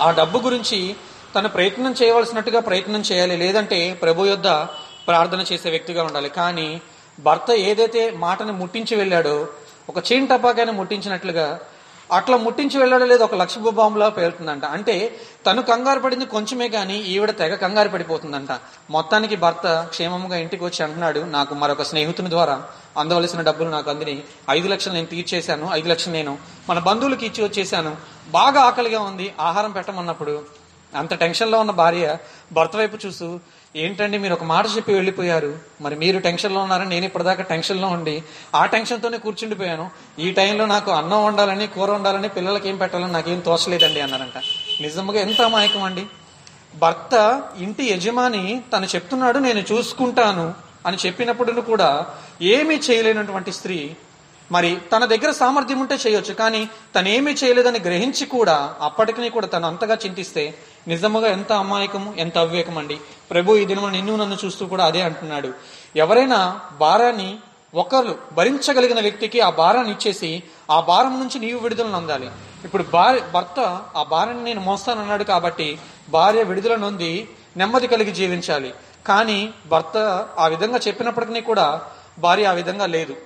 ఆ 0.00 0.06
డబ్బు 0.10 0.38
గురించి 0.46 0.78
తను 1.34 1.48
ప్రయత్నం 1.56 1.92
చేయవలసినట్టుగా 2.00 2.60
ప్రయత్నం 2.68 3.02
చేయాలి. 3.08 3.34
లేదంటే 3.36 3.78
ప్రభు 4.02 4.26
యొద్ద 4.30 4.48
ప్రార్థన 5.08 5.40
చేసే 5.50 5.68
వ్యక్తిగా 5.74 6.02
ఉండాలి. 6.08 6.30
కానీ 6.38 6.68
భర్త 7.20 7.50
ఏదైతే 7.68 8.02
మాటని 8.24 8.54
ముట్టించి 8.60 8.94
వెళ్ళాడో 8.96 9.36
ఒక 9.90 9.98
చీన్ 10.08 10.28
టపాకైనా 10.30 10.72
ముట్టించినట్లుగా 10.80 11.46
అట్లా 12.12 12.36
ముట్టించి 12.36 12.78
వెళ్ళడం 12.78 13.08
లేదు 13.08 13.24
ఒక 13.24 13.34
లక్ష 13.34 13.58
బాంబులా 13.58 14.08
పేలుతుందంట. 14.08 14.64
అంటే 14.64 15.16
తను 15.46 15.62
కంగారు 15.62 16.00
పడింది 16.00 16.26
కొంచెమే 16.26 16.68
కానీ 16.68 16.96
ఈవిడ 16.96 17.30
తెగ 17.30 17.54
కంగారు 17.54 17.88
పడిపోతుందంట. 17.88 18.48
మొత్తానికి 18.90 19.36
భర్త 19.36 19.86
క్షేమంగా 19.90 20.36
ఇంటికి 20.36 20.64
వచ్చి 20.64 20.84
అంటున్నాడు 20.84 21.20
నాకు 21.20 21.54
మరొక 21.54 21.82
స్నేహితుని 21.82 22.30
ద్వారా 22.30 22.62
అందవలసిన 22.98 23.40
డబ్బులు 23.40 23.68
నాకు 23.68 23.90
అందిని. 23.90 24.22
ఐదు 24.50 24.68
లక్షలు 24.68 24.92
నేను 24.92 25.06
తీర్చేశాను 25.06 25.70
ఐదు 25.72 25.88
లక్షలు 25.88 26.12
నేను 26.12 26.38
మన 26.70 26.78
బంధువులకి 26.78 27.26
ఇచ్చి 27.26 27.44
వచ్చేసాను 27.44 27.96
బాగా 28.30 28.60
ఆకలిగా 28.60 29.00
ఉంది 29.00 29.34
ఆహారం 29.40 29.70
పెట్టమన్నప్పుడు 29.70 30.42
అంత 30.94 31.14
టెన్షన్లో 31.14 31.60
ఉన్న 31.60 31.70
భార్య 31.70 32.16
భర్త 32.52 32.76
వైపు 32.76 33.06
చూసు 33.06 33.40
ఏంటండి 33.78 34.18
మీరు 34.18 34.32
ఒక 34.32 34.44
మాట 34.44 34.66
చెప్పి 34.76 34.92
వెళ్ళిపోయారు? 34.92 35.58
మరి 35.80 35.96
మీరు 35.96 36.18
టెన్షన్లో 36.18 36.60
ఉన్నారని 36.60 36.88
నేను 36.88 37.04
ఇప్పటిదాకా 37.04 37.42
టెన్షన్లో 37.42 37.88
ఉండి 37.88 38.22
ఆ 38.54 38.66
టెన్షన్తోనే 38.66 39.18
కూర్చుండిపోయాను. 39.18 39.90
ఈ 40.18 40.30
టైంలో 40.30 40.66
నాకు 40.66 40.90
అన్నం 40.90 41.24
వండాలని 41.24 41.66
కూర 41.66 41.90
వండాలని 41.90 42.28
పిల్లలకి 42.28 42.68
ఏం 42.68 42.76
పెట్టాలని 42.76 43.12
నాకేం 43.12 43.40
తోచలేదండి 43.40 44.00
అన్నారంట. 44.00 44.38
నిజంగా 44.80 45.20
ఎంత 45.20 45.40
అమాయకం 45.42 45.82
అండి? 45.82 46.06
భర్త 46.76 47.42
ఇంటి 47.58 47.84
యజమాని 47.92 48.62
తను 48.72 48.86
చెప్తున్నాడు 48.86 49.38
నేను 49.38 49.64
చూసుకుంటాను 49.72 50.54
అని 50.86 50.96
చెప్పినప్పుడు 51.06 51.60
కూడా 51.60 52.06
ఏమీ 52.42 52.74
చేయలేనటువంటి 52.74 53.52
స్త్రీ 53.52 53.96
మరి 54.52 54.78
తన 54.92 55.04
దగ్గర 55.04 55.30
సామర్థ్యం 55.30 55.80
ఉంటే 55.80 55.94
చేయొచ్చు 55.94 56.34
కానీ 56.34 56.68
తను 56.94 57.08
చేయలేదని 57.08 57.78
గ్రహించి 57.78 58.26
కూడా 58.26 58.74
అప్పటికి 58.80 59.28
కూడా 59.28 59.46
తను 59.46 59.66
అంతగా 59.66 59.98
చింతిస్తే 60.06 60.54
నిజముగా 60.88 61.28
ఎంత 61.28 61.52
అమాయకము 61.52 62.14
ఎంత 62.18 62.38
అవివేకం 62.38 62.78
అండి 62.78 62.98
ప్రభు 63.30 63.56
ఈ 63.56 63.64
దినము 63.64 63.86
నిన్ను 63.86 64.16
నన్ను 64.16 64.36
చూస్తూ 64.44 64.66
కూడా 64.66 64.84
అదే 64.84 65.02
అంటున్నాడు. 65.02 65.52
ఎవరైనా 65.96 66.60
భారాన్ని 66.80 67.36
ఒకరు 67.74 68.18
భరించగలిగిన 68.32 69.00
వ్యక్తికి 69.00 69.40
ఆ 69.40 69.50
భారాన్ని 69.50 69.92
ఇచ్చేసి 69.92 70.42
ఆ 70.70 70.80
భారం 70.80 71.20
నుంచి 71.20 71.38
నీవు 71.38 71.58
విడుదల 71.58 71.86
నొందాలి. 71.86 72.30
ఇప్పుడు 72.64 72.84
భార్య 72.92 73.20
భర్త 73.34 73.80
ఆ 73.96 74.02
భారాన్ని 74.02 74.44
నేను 74.44 74.60
మోస్తానన్నాడు 74.60 75.24
కాబట్టి 75.24 75.78
భార్య 76.08 76.42
విడుదల 76.42 76.76
నొంది 76.76 77.28
నెమ్మది 77.56 77.86
కలిగి 77.86 78.10
జీవించాలి. 78.10 78.74
కానీ 79.06 79.54
భర్త 79.68 80.26
ఆ 80.38 80.46
విధంగా 80.46 80.78
చెప్పినప్పటికీ 80.88 81.40
కూడా 81.40 81.82
భార్య 82.18 82.44
ఆ 82.44 82.52
విధంగా 82.52 82.86
లేదు. 82.86 83.16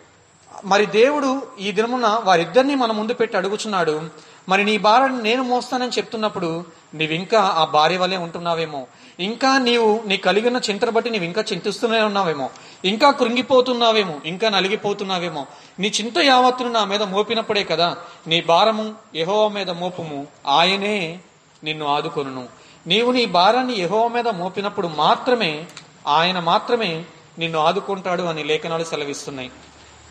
మరి 0.64 0.86
దేవుడు 0.86 1.42
ఈ 1.60 1.72
దినమున 1.72 2.20
వారిద్దరిని 2.24 2.74
మన 2.74 2.92
ముందు 2.92 3.14
పెట్టి 3.14 3.36
అడుగుచున్నాడు. 3.36 4.02
మరి 4.48 4.64
నీ 4.64 4.78
భార్యను 4.78 5.20
నేను 5.20 5.42
మోస్తానని 5.42 5.90
చెప్తున్నప్పుడు 5.90 6.64
నీవింకా 6.94 7.40
ఆ 7.40 7.64
భార్య 7.64 7.96
వలె 7.96 8.16
ఉంటున్నావేమో. 8.16 8.86
ఇంకా 9.20 9.58
నీవు 9.58 10.02
నీ 10.06 10.16
కలిగిన 10.16 10.60
చింతను 10.70 10.90
బట్టి 10.90 11.10
నీవు 11.10 11.24
ఇంకా 11.24 11.44
చింతిస్తూనే 11.52 12.00
ఉన్నావేమో. 12.00 12.50
ఇంకా 12.84 13.10
కృంగిపోతున్నావేమో 13.10 14.14
ఇంకా 14.24 14.48
నలిగిపోతున్నావేమో. 14.48 15.46
నీ 15.78 15.92
చింత 16.00 16.18
యావత్తును 16.18 16.70
నా 16.70 16.84
మీద 16.84 17.02
మోపినప్పుడే 17.02 17.64
కదా 17.64 17.96
నీ 18.26 18.40
భారము 18.40 18.94
యహోవ 19.16 19.48
మీద 19.48 19.70
మోపుము. 19.70 20.26
ఆయనే 20.46 21.18
నిన్ను 21.64 21.86
ఆదుకొనును. 21.86 22.48
నీవు 22.86 23.12
నీ 23.12 23.24
భారాన్ని 23.26 23.80
యహోవ 23.80 24.08
మీద 24.08 24.28
మోపినప్పుడు 24.28 24.88
మాత్రమే 24.88 25.66
ఆయన 26.06 26.40
మాత్రమే 26.40 27.04
నిన్ను 27.38 27.58
ఆదుకుంటాడు 27.58 28.22
అని 28.22 28.44
లేఖనాలు 28.44 28.84
సెలవిస్తున్నాయి. 28.84 29.50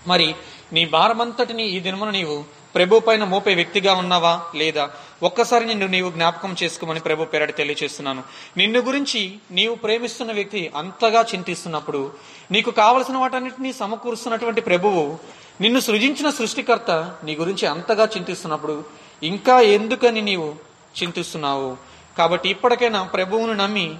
మరి 0.08 0.36
నీ 0.74 0.86
భారమంతటిని 0.86 1.64
ఈ 1.64 1.80
దినమున 1.80 2.10
నీవు 2.10 2.61
ప్రభు 2.76 3.00
పైన 3.00 3.24
మోపే 3.24 3.56
వ్యక్తిగా 3.56 3.94
ఉన్నావా 3.94 4.42
లేదా? 4.56 4.90
ఒక్కసారి 5.24 5.66
నిన్ను 5.66 5.88
నీవు 5.88 6.12
జ్ఞాపకం 6.12 6.56
చేసుకోమని 6.64 7.00
ప్రభు 7.00 7.24
పేరటి 7.24 7.54
తెలియచేస్తున్నాను. 7.54 8.24
నిన్ను 8.58 8.80
గురించి 8.80 9.38
నీవు 9.52 9.76
ప్రేమిస్తున్న 9.76 10.32
వ్యక్తి 10.32 10.72
అంతగా 10.76 11.22
చింతిస్తున్నప్పుడు 11.22 12.12
నీకు 12.52 12.72
కావలసిన 12.72 13.18
వాటన్నిటినీ 13.18 13.74
సమకూరుస్తున్నటువంటి 13.74 14.62
ప్రభువు 14.62 15.20
నిన్ను 15.62 15.80
సృజించిన 15.80 16.30
సృష్టికర్త 16.30 16.92
నీ 17.24 17.36
గురించి 17.36 17.68
అంతగా 17.68 18.06
చింతిస్తున్నప్పుడు 18.06 18.84
ఇంకా 19.24 19.62
ఎందుకని 19.62 20.22
నీవు 20.22 20.56
చింతిస్తున్నావు? 21.04 21.78
కాబట్టి 22.18 22.50
ఇప్పటికైనా 22.50 23.04
ప్రభువును 23.04 23.54
నమ్మి 23.54 23.96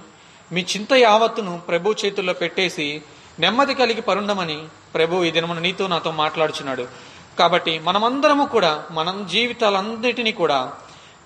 మీ 0.52 0.60
చింత 0.60 0.92
యావత్తును 0.92 1.60
ప్రభు 1.68 1.94
చేతుల్లో 2.04 2.32
పెట్టేసి 2.32 3.02
నెమ్మది 3.40 3.74
కలిగి 3.74 4.00
పరుండమని 4.00 4.58
ప్రభు 4.94 5.24
ఈ 5.24 5.30
దినమున 5.30 5.58
నీతో 5.58 5.86
నాతో 5.86 6.10
మాట్లాడుచున్నాడు. 6.10 7.11
కాబట్టి 7.38 7.78
మనమందరము 7.78 8.44
కూడా 8.44 8.84
మనం 8.90 9.28
జీవితాలన్నిటినీ 9.32 10.32
కూడా 10.32 10.72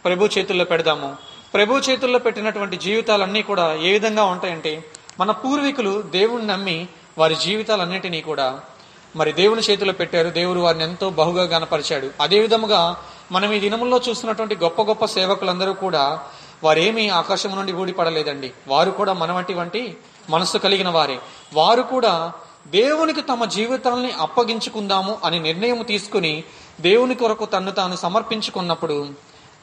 ప్రభు 0.04 0.28
చేతుల్లో 0.38 0.64
పెడదాము. 0.64 1.16
ప్రభు 1.54 1.78
చేతుల్లో 1.78 2.18
పెట్టినటువంటి 2.18 2.76
జీవితాలన్నీ 2.76 3.42
కూడా 3.42 3.74
ఏ 3.74 3.92
విధంగా 3.92 4.24
ఉంటాయంటే 4.24 4.84
మన 5.20 5.30
పూర్వీకులు 5.30 6.02
దేవుణ్ణి 6.02 6.46
నమ్మి 6.46 6.88
వారి 7.18 7.34
జీవితాలన్నిటినీ 7.34 8.20
కూడా 8.20 8.60
మరి 9.16 9.32
దేవుని 9.32 9.60
చేతిలో 9.60 9.92
పెట్టారు 9.92 10.28
దేవుడు 10.28 10.60
వారిని 10.60 10.84
ఎంతో 10.84 11.10
బహుగా 11.10 11.42
గనపరిచాడు 11.42 12.10
అదే 12.20 12.38
విధముగా 12.38 12.96
మనం 13.32 13.52
ఈ 13.52 13.60
దినముల్లో 13.60 14.00
చూస్తున్నటువంటి 14.08 14.56
గొప్ప 14.56 14.82
గొప్ప 14.82 15.04
సేవకులందరూ 15.04 15.72
కూడా 15.72 16.20
వారేమీ 16.64 17.08
ఆకాశం 17.08 17.56
నుండి 17.56 17.72
ఊడిపడలేదండి. 17.72 18.52
వారు 18.68 18.90
కూడా 18.90 19.12
మన 19.12 19.32
వంటి 19.32 19.54
వంటి 19.54 19.96
మనస్సు 20.30 20.58
కలిగిన 20.58 20.88
వారే. 20.88 21.18
వారు 21.54 21.82
కూడా 21.82 22.32
దేవునికి 22.72 23.22
తమ 23.22 23.44
జీవితాల్ని 23.44 24.12
అప్పగించుకుందాము 24.12 25.18
అని 25.24 25.40
నిర్ణయం 25.40 25.82
తీసుకుని 25.82 26.44
దేవుని 26.80 27.14
కొరకు 27.14 27.44
తన్ను 27.44 27.70
తాను 27.70 27.96
సమర్పించుకున్నప్పుడు 27.96 29.06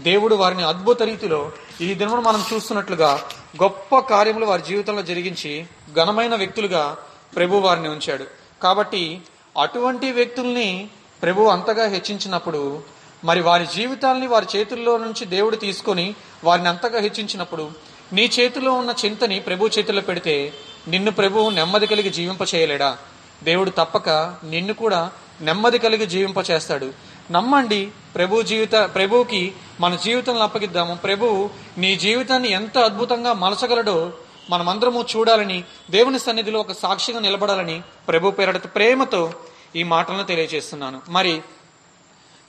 దేవుడు 0.02 0.36
వారిని 0.36 0.64
అద్భుత 0.64 1.02
రీతిలో 1.02 1.52
ఈ 1.82 1.94
దినమున 1.94 2.20
మనం 2.20 2.46
చూస్తున్నట్లుగా 2.54 3.20
గొప్ప 3.64 4.00
కార్యములు 4.00 4.46
వారి 4.46 4.62
జీవితంలో 4.62 5.02
జరిగించి 5.02 5.66
ఘనమైన 5.96 6.36
వ్యక్తులుగా 6.36 6.98
ప్రభు 7.36 7.56
వారిని 7.56 7.88
ఉంచాడు. 7.88 8.28
కాబట్టి 8.62 9.22
అటువంటి 9.58 10.12
వ్యక్తుల్ని 10.12 10.90
ప్రభు 11.24 11.42
అంతగా 11.42 11.88
హెచ్చించినప్పుడు 11.88 12.82
మరి 13.26 13.42
వారి 13.42 13.66
జీవితాల్ని 13.66 14.28
వారి 14.28 14.58
చేతుల్లో 14.58 14.98
నుంచి 14.98 15.26
దేవుడు 15.26 15.56
తీసుకొని 15.56 16.16
వారిని 16.44 16.70
అంతగా 16.70 17.00
హెచ్చించినప్పుడు 17.00 17.72
నీ 18.14 18.26
చేతిలో 18.40 18.74
ఉన్న 18.74 18.94
చింతని 19.06 19.40
ప్రభు 19.40 19.68
చేతిలో 19.68 20.02
పెడితే 20.02 20.54
నిన్ను 20.88 21.12
ప్రభువు 21.12 21.50
నెమ్మది 21.50 21.88
కలిగి 21.88 22.10
జీవింప 22.10 22.56
చేయలేడా? 22.56 22.98
దేవుడు 23.44 23.70
తప్పక 23.70 24.10
నిన్ను 24.44 24.74
కూడా 24.74 25.12
నెమ్మది 25.42 25.80
కలిగి 25.80 26.06
జీవింప 26.06 26.50
చేస్తాడు. 26.50 26.94
నమ్మండి 27.32 27.92
ప్రభు 28.16 28.42
జీవిత 28.42 28.72
ప్రభువుకి 28.72 29.54
మన 29.80 29.96
జీవితంలో 29.96 30.44
అప్పగిద్దాము. 30.44 30.96
ప్రభువు 30.96 31.50
నీ 31.78 31.96
జీవితాన్ని 31.96 32.52
ఎంత 32.52 32.78
అద్భుతంగా 32.78 33.34
మలచగలడో 33.34 34.14
మనమందరము 34.50 35.06
చూడాలని 35.16 35.64
దేవుని 35.90 36.20
సన్నిధిలో 36.20 36.60
ఒక 36.60 36.72
సాక్షిగా 36.72 37.20
నిలబడాలని 37.20 37.82
ప్రభు 38.08 38.32
పేరట 38.32 38.76
ప్రేమతో 38.76 39.34
ఈ 39.76 39.84
మాటలను 39.84 40.24
తెలియజేస్తున్నాను. 40.24 41.02
మరి 41.10 41.42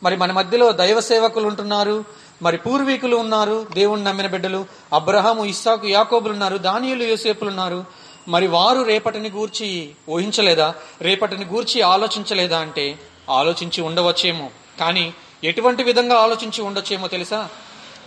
మరి 0.03 0.17
మన 0.17 0.33
మధ్యలో 0.33 0.73
దైవ 0.73 1.01
సేవకులు 1.01 1.47
ఉంటున్నారు 1.47 2.05
మరి 2.43 2.57
పూర్వీకులు 2.57 3.17
ఉన్నారు 3.17 3.67
దేవుణ్ణి 3.73 4.07
నమ్మిన 4.07 4.27
బిడ్డలు 4.27 4.67
అబ్రహాము 4.93 5.45
ఇస్సాకు 5.45 5.87
యాకోబులు 5.87 6.33
ఉన్నారు 6.33 6.57
దానియులు 6.57 7.03
యోసేపులు 7.03 7.51
ఉన్నారు 7.51 7.85
మరి 8.29 8.47
వారు 8.47 8.83
రేపటిని 8.83 9.31
గూర్చి 9.31 9.91
ఊహించలేదా? 10.11 10.75
రేపటిని 11.03 11.45
గూర్చి 11.45 11.81
ఆలోచించలేదా 11.81 12.59
అంటే 12.59 12.99
ఆలోచించి 13.31 13.83
ఉండవచ్చేమో. 13.83 14.51
కానీ 14.81 15.15
ఎటువంటి 15.45 15.83
విధంగా 15.83 16.17
ఆలోచించి 16.17 16.63
ఉండొచ్చేమో 16.63 17.09
తెలుసా? 17.09 17.49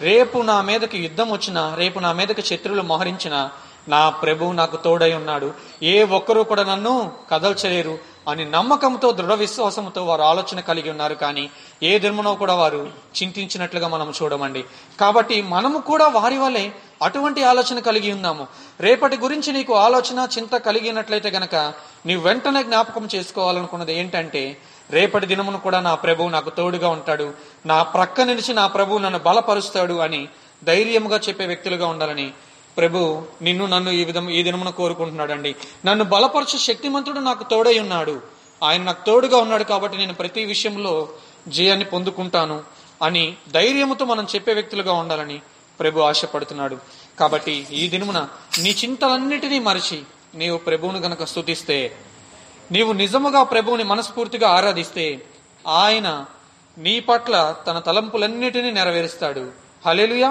రేపు 0.01 0.37
నా 0.37 0.61
మీదకి 0.61 0.97
యుద్ధం 0.97 1.31
వచ్చినా 1.31 1.75
రేపు 1.75 1.99
నా 1.99 2.11
మీదకి 2.11 2.41
శత్రువులు 2.41 2.81
మోహరించినా 2.81 3.51
నా 3.87 4.09
ప్రభు 4.09 4.45
నాకు 4.45 4.77
తోడై 4.77 5.13
ఉన్నాడు. 5.13 5.53
ఏ 5.83 6.03
ఒక్కరూ 6.03 6.43
కూడా 6.43 6.63
నన్ను 6.63 7.11
కదల్చలేరు. 7.31 7.99
అని 8.27 8.45
నమ్మకంతో 8.51 9.11
దృఢ 9.11 9.33
విశ్వాసంతో 9.33 10.03
వారు 10.05 10.21
ఆలోచన 10.21 10.59
కలిగి 10.59 10.89
ఉన్నారు 10.89 11.15
కానీ 11.15 11.49
ఏ 11.83 11.99
ధర్మనో 11.99 12.35
కూడా 12.35 12.55
వారు 12.55 12.89
చింతించినట్లుగా 13.17 13.87
మనం 13.87 14.13
చూడమండి. 14.17 14.63
కాబట్టి 14.99 15.41
మనము 15.41 15.79
కూడా 15.79 16.07
వారి 16.07 16.37
వల్లే 16.37 16.71
అటువంటి 17.01 17.43
ఆలోచన 17.43 17.79
కలిగి 17.79 18.11
ఉన్నాము. 18.11 18.47
రేపటి 18.81 19.17
గురించి 19.17 19.53
నీకు 19.53 19.73
ఆలోచన 19.73 20.27
చింత 20.37 20.55
కలిగినట్లయితే 20.55 21.29
గనక 21.29 21.55
నీవు 22.05 22.21
వెంటనే 22.21 22.63
జ్ఞాపకం 22.63 23.09
చేసుకోవాలనుకున్నది 23.15 23.99
ఏంటంటే 23.99 24.57
రేపటి 24.91 25.25
దినమును 25.25 25.57
కూడా 25.57 25.79
నా 25.79 25.95
ప్రభువు 25.95 26.29
నాకు 26.29 26.49
తోడుగా 26.49 26.89
ఉంటాడు. 26.89 27.33
నా 27.65 27.83
ప్రక్క 27.83 28.21
నిలిచి 28.21 28.53
నా 28.53 28.67
ప్రభువు 28.67 28.97
నన్ను 28.97 29.19
బలపరుస్తాడు 29.19 29.93
అని 29.93 30.27
ధైర్యముగా 30.63 31.17
చెప్పే 31.17 31.45
వ్యక్తులుగా 31.45 31.87
ఉండాలని 31.87 32.33
ప్రభు 32.77 33.27
నిన్ను 33.41 33.65
నన్ను 33.65 33.91
ఈ 33.91 34.03
విధం 34.03 34.29
ఈ 34.29 34.43
దినమున 34.43 34.69
కోరుకుంటున్నాడండి. 34.69 35.55
నన్ను 35.85 36.05
బలపరచు 36.05 36.57
శక్తిమంతుడు 36.57 37.19
నాకు 37.19 37.43
తోడై 37.43 37.79
ఉన్నాడు. 37.79 38.21
ఆయన 38.63 38.81
నాకు 38.83 39.05
తోడుగా 39.05 39.37
ఉన్నాడు 39.37 39.63
కాబట్టి 39.63 39.97
నేను 39.97 40.13
ప్రతి 40.13 40.45
విషయంలో 40.45 41.09
జయాన్ని 41.47 41.85
పొందుకుంటాను 41.85 42.63
అని 43.01 43.37
ధైర్యముతో 43.51 44.05
మనం 44.05 44.27
చెప్పే 44.35 44.53
వ్యక్తులుగా 44.53 44.93
ఉండాలని 44.93 45.41
ప్రభు 45.79 45.99
ఆశపడుతున్నాడు. 45.99 46.77
కాబట్టి 47.19 47.67
ఈ 47.71 47.89
దినమున 47.89 48.27
నీ 48.59 48.69
చింతలన్నిటినీ 48.69 49.59
మరిచి 49.59 50.01
నీవు 50.35 50.57
ప్రభువును 50.57 50.99
గనక 50.99 51.23
స్తుతిస్తే 51.23 51.97
నీవు 52.71 52.93
నిజముగా 52.93 53.43
ప్రభువుని 53.43 53.83
మనస్ఫూర్తిగా 53.83 54.49
ఆరాధిస్తే 54.49 55.25
ఆయన 55.67 56.25
నీ 56.77 56.99
పట్ల 56.99 57.55
తన 57.67 57.79
తలంపులన్నిటినీ 57.79 58.71
నెరవేరుస్తాడు. 58.71 59.66
హలేలుయా 59.85 60.29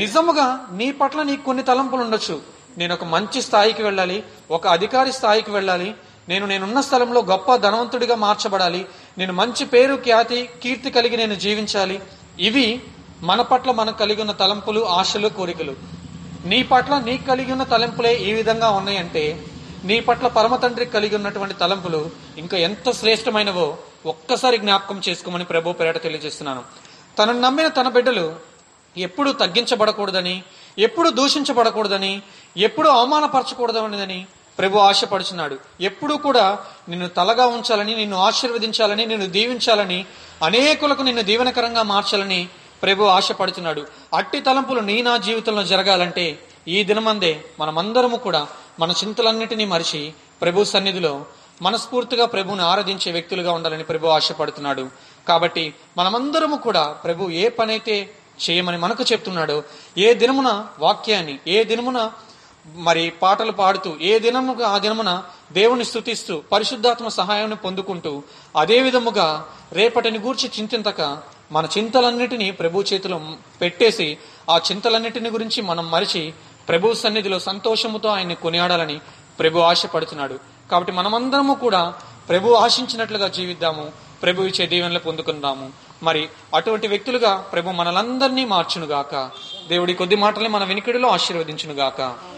నిజముగా 0.00 0.46
నీ 0.78 0.88
పట్ల 0.92 1.22
నీకు 1.22 1.42
కొన్ని 1.44 1.62
తలంపులు 1.62 2.02
ఉండొచ్చు. 2.02 2.36
నేను 2.78 2.92
ఒక 2.94 3.04
మంచి 3.14 3.42
స్థాయికి 3.42 3.82
వెళ్ళాలి 3.82 4.18
ఒక 4.50 4.66
అధికారి 4.66 5.12
స్థాయికి 5.12 5.50
వెళ్ళాలి 5.50 5.88
నేను 6.28 6.46
నేనున్న 6.46 6.80
స్థలంలో 6.80 7.20
గొప్ప 7.30 7.56
ధనవంతుడిగా 7.56 8.16
మార్చబడాలి 8.24 8.82
నేను 9.18 9.32
మంచి 9.32 9.64
పేరు 9.64 9.94
ఖ్యాతి 9.96 10.40
కీర్తి 10.62 10.90
కలిగి 10.90 11.16
నేను 11.16 11.34
జీవించాలి. 11.44 11.96
ఇవి 12.48 12.66
మన 13.20 13.42
పట్ల 13.42 13.70
మనకు 13.70 13.98
కలిగి 13.98 14.20
ఉన్న 14.20 14.34
తలంపులు 14.42 14.80
ఆశలు 14.98 15.28
కోరికలు. 15.28 15.74
నీ 16.50 16.62
పట్ల 16.62 16.98
నీకు 16.98 17.24
కలిగి 17.30 17.52
ఉన్న 17.52 17.64
తలంపులే 17.72 18.12
ఈ 18.28 18.32
విధంగా 18.32 18.68
ఉన్నాయంటే 18.70 19.24
నీ 19.84 19.96
పట్ల 20.00 20.26
పరమ 20.36 20.56
తండ్రికి 20.56 20.92
కలిగి 20.92 21.16
ఉన్నటువంటి 21.16 21.54
తలంపులు 21.54 22.10
ఇంకా 22.38 22.56
ఎంత 22.58 22.90
శ్రేష్టమైనవో 23.00 23.66
ఒక్కసారి 24.06 24.56
జ్ఞాపకం 24.58 25.00
చేసుకోమని 25.08 25.44
ప్రభు 25.44 25.72
పేరట 25.80 26.02
తెలియజేస్తున్నాను. 26.02 26.62
తనను 27.18 27.40
నమ్మిన 27.40 27.68
తన 27.68 27.88
బిడ్డలు 27.88 28.26
ఎప్పుడు 28.98 29.30
తగ్గించబడకూడదని 29.32 30.42
ఎప్పుడు 30.78 31.08
దూషించబడకూడదని 31.10 32.22
ఎప్పుడు 32.56 32.88
అవమానపరచకూడదనేదని 32.88 34.26
ప్రభు 34.58 34.78
ఆశపడుచున్నాడు. 34.78 35.56
ఎప్పుడూ 35.80 36.16
కూడా 36.16 36.58
నిన్ను 36.88 37.08
తలగా 37.08 37.46
ఉంచాలని 37.46 37.94
నిన్ను 37.94 38.16
ఆశీర్వదించాలని 38.16 39.06
నిన్ను 39.06 39.26
దీవించాలని 39.26 40.06
అనేకులకు 40.44 41.02
నిన్ను 41.02 41.22
దీవెనకరంగా 41.22 41.82
మార్చాలని 41.82 42.48
ప్రభు 42.82 43.04
ఆశపడుతున్నాడు 43.04 43.86
అట్టి 44.16 44.40
తలంపులు 44.40 44.80
నీ 44.80 45.02
నా 45.02 45.16
జీవితంలో 45.16 45.62
జరగాలంటే 45.62 46.38
ఈ 46.68 46.84
దినమందే 46.84 47.44
మనమందరము 47.60 48.16
కూడా 48.16 48.46
మన 48.80 48.90
చింతలన్నిటినీ 48.90 49.64
మరిచి 49.64 50.12
ప్రభు 50.42 50.64
సన్నిధిలో 50.64 51.24
మనస్ఫూర్తిగా 51.62 52.26
ప్రభువుని 52.26 52.62
ఆరాధించే 52.62 53.12
వ్యక్తులుగా 53.12 53.52
ఉండాలని 53.52 53.84
ప్రభు 53.84 54.06
ఆశపడుతున్నాడు. 54.06 54.88
కాబట్టి 55.28 55.74
మనమందరము 55.98 56.56
కూడా 56.56 56.84
ప్రభు 57.04 57.30
ఏ 57.30 57.48
పనైతే 57.48 58.10
చేయమని 58.44 58.78
మనకు 58.78 59.02
చెప్తున్నాడు. 59.12 59.62
ఏ 59.98 60.14
దినమున 60.14 60.66
వాక్యాన్ని 60.78 61.38
ఏ 61.48 61.64
దినమున 61.64 62.10
మరి 62.76 63.10
పాటలు 63.22 63.52
పాడుతూ 63.52 63.96
ఏ 64.00 64.18
దినము 64.18 64.62
ఆ 64.62 64.78
దినమున 64.78 65.22
దేవుని 65.52 65.84
స్థుతిస్తూ 65.84 66.42
పరిశుద్ధాత్మ 66.52 67.08
సహాయాన్ని 67.08 67.56
పొందుకుంటూ 67.56 68.22
అదే 68.56 68.80
విధముగా 68.80 69.46
రేపటిని 69.72 70.18
గూర్చి 70.18 70.50
చింతింతక 70.58 71.18
మన 71.52 71.68
చింతలన్నిటినీ 71.78 72.50
ప్రభు 72.50 72.82
చేతిలో 72.82 73.20
పెట్టేసి 73.60 74.18
ఆ 74.50 74.60
చింతలన్నిటిని 74.70 75.30
గురించి 75.30 75.62
మనం 75.62 75.90
మరిచి 75.90 76.34
ప్రభు 76.68 76.94
సన్నిధిలో 76.94 77.38
సంతోషముతో 77.38 78.08
ఆయన్ని 78.08 78.34
కొనియాడాలని 78.34 79.00
ప్రభు 79.38 79.58
ఆశపడుతున్నాడు. 79.58 80.38
కాబట్టి 80.70 80.92
మనమందరము 80.92 81.54
కూడా 81.54 81.94
ప్రభు 82.28 82.52
ఆశించినట్లుగా 82.52 83.28
జీవిద్దాము. 83.28 83.92
ప్రభు 84.22 84.42
ఇచ్చే 84.42 84.66
దీవెనలు 84.66 84.98
పొందుకుందాము. 84.98 85.87
మరి 86.02 86.28
అటువంటి 86.54 86.88
వ్యక్తులుగా 86.88 87.36
ప్రభు 87.36 87.70
మనలందరినీ 87.70 88.44
మార్చునుగాక. 88.44 89.30
దేవుడి 89.68 89.94
కొద్ది 89.94 90.16
మాటలే 90.16 90.48
మన 90.48 90.64
వినికిడిలో 90.64 91.08
ఆశీర్వదించునుగాక. 91.08 92.18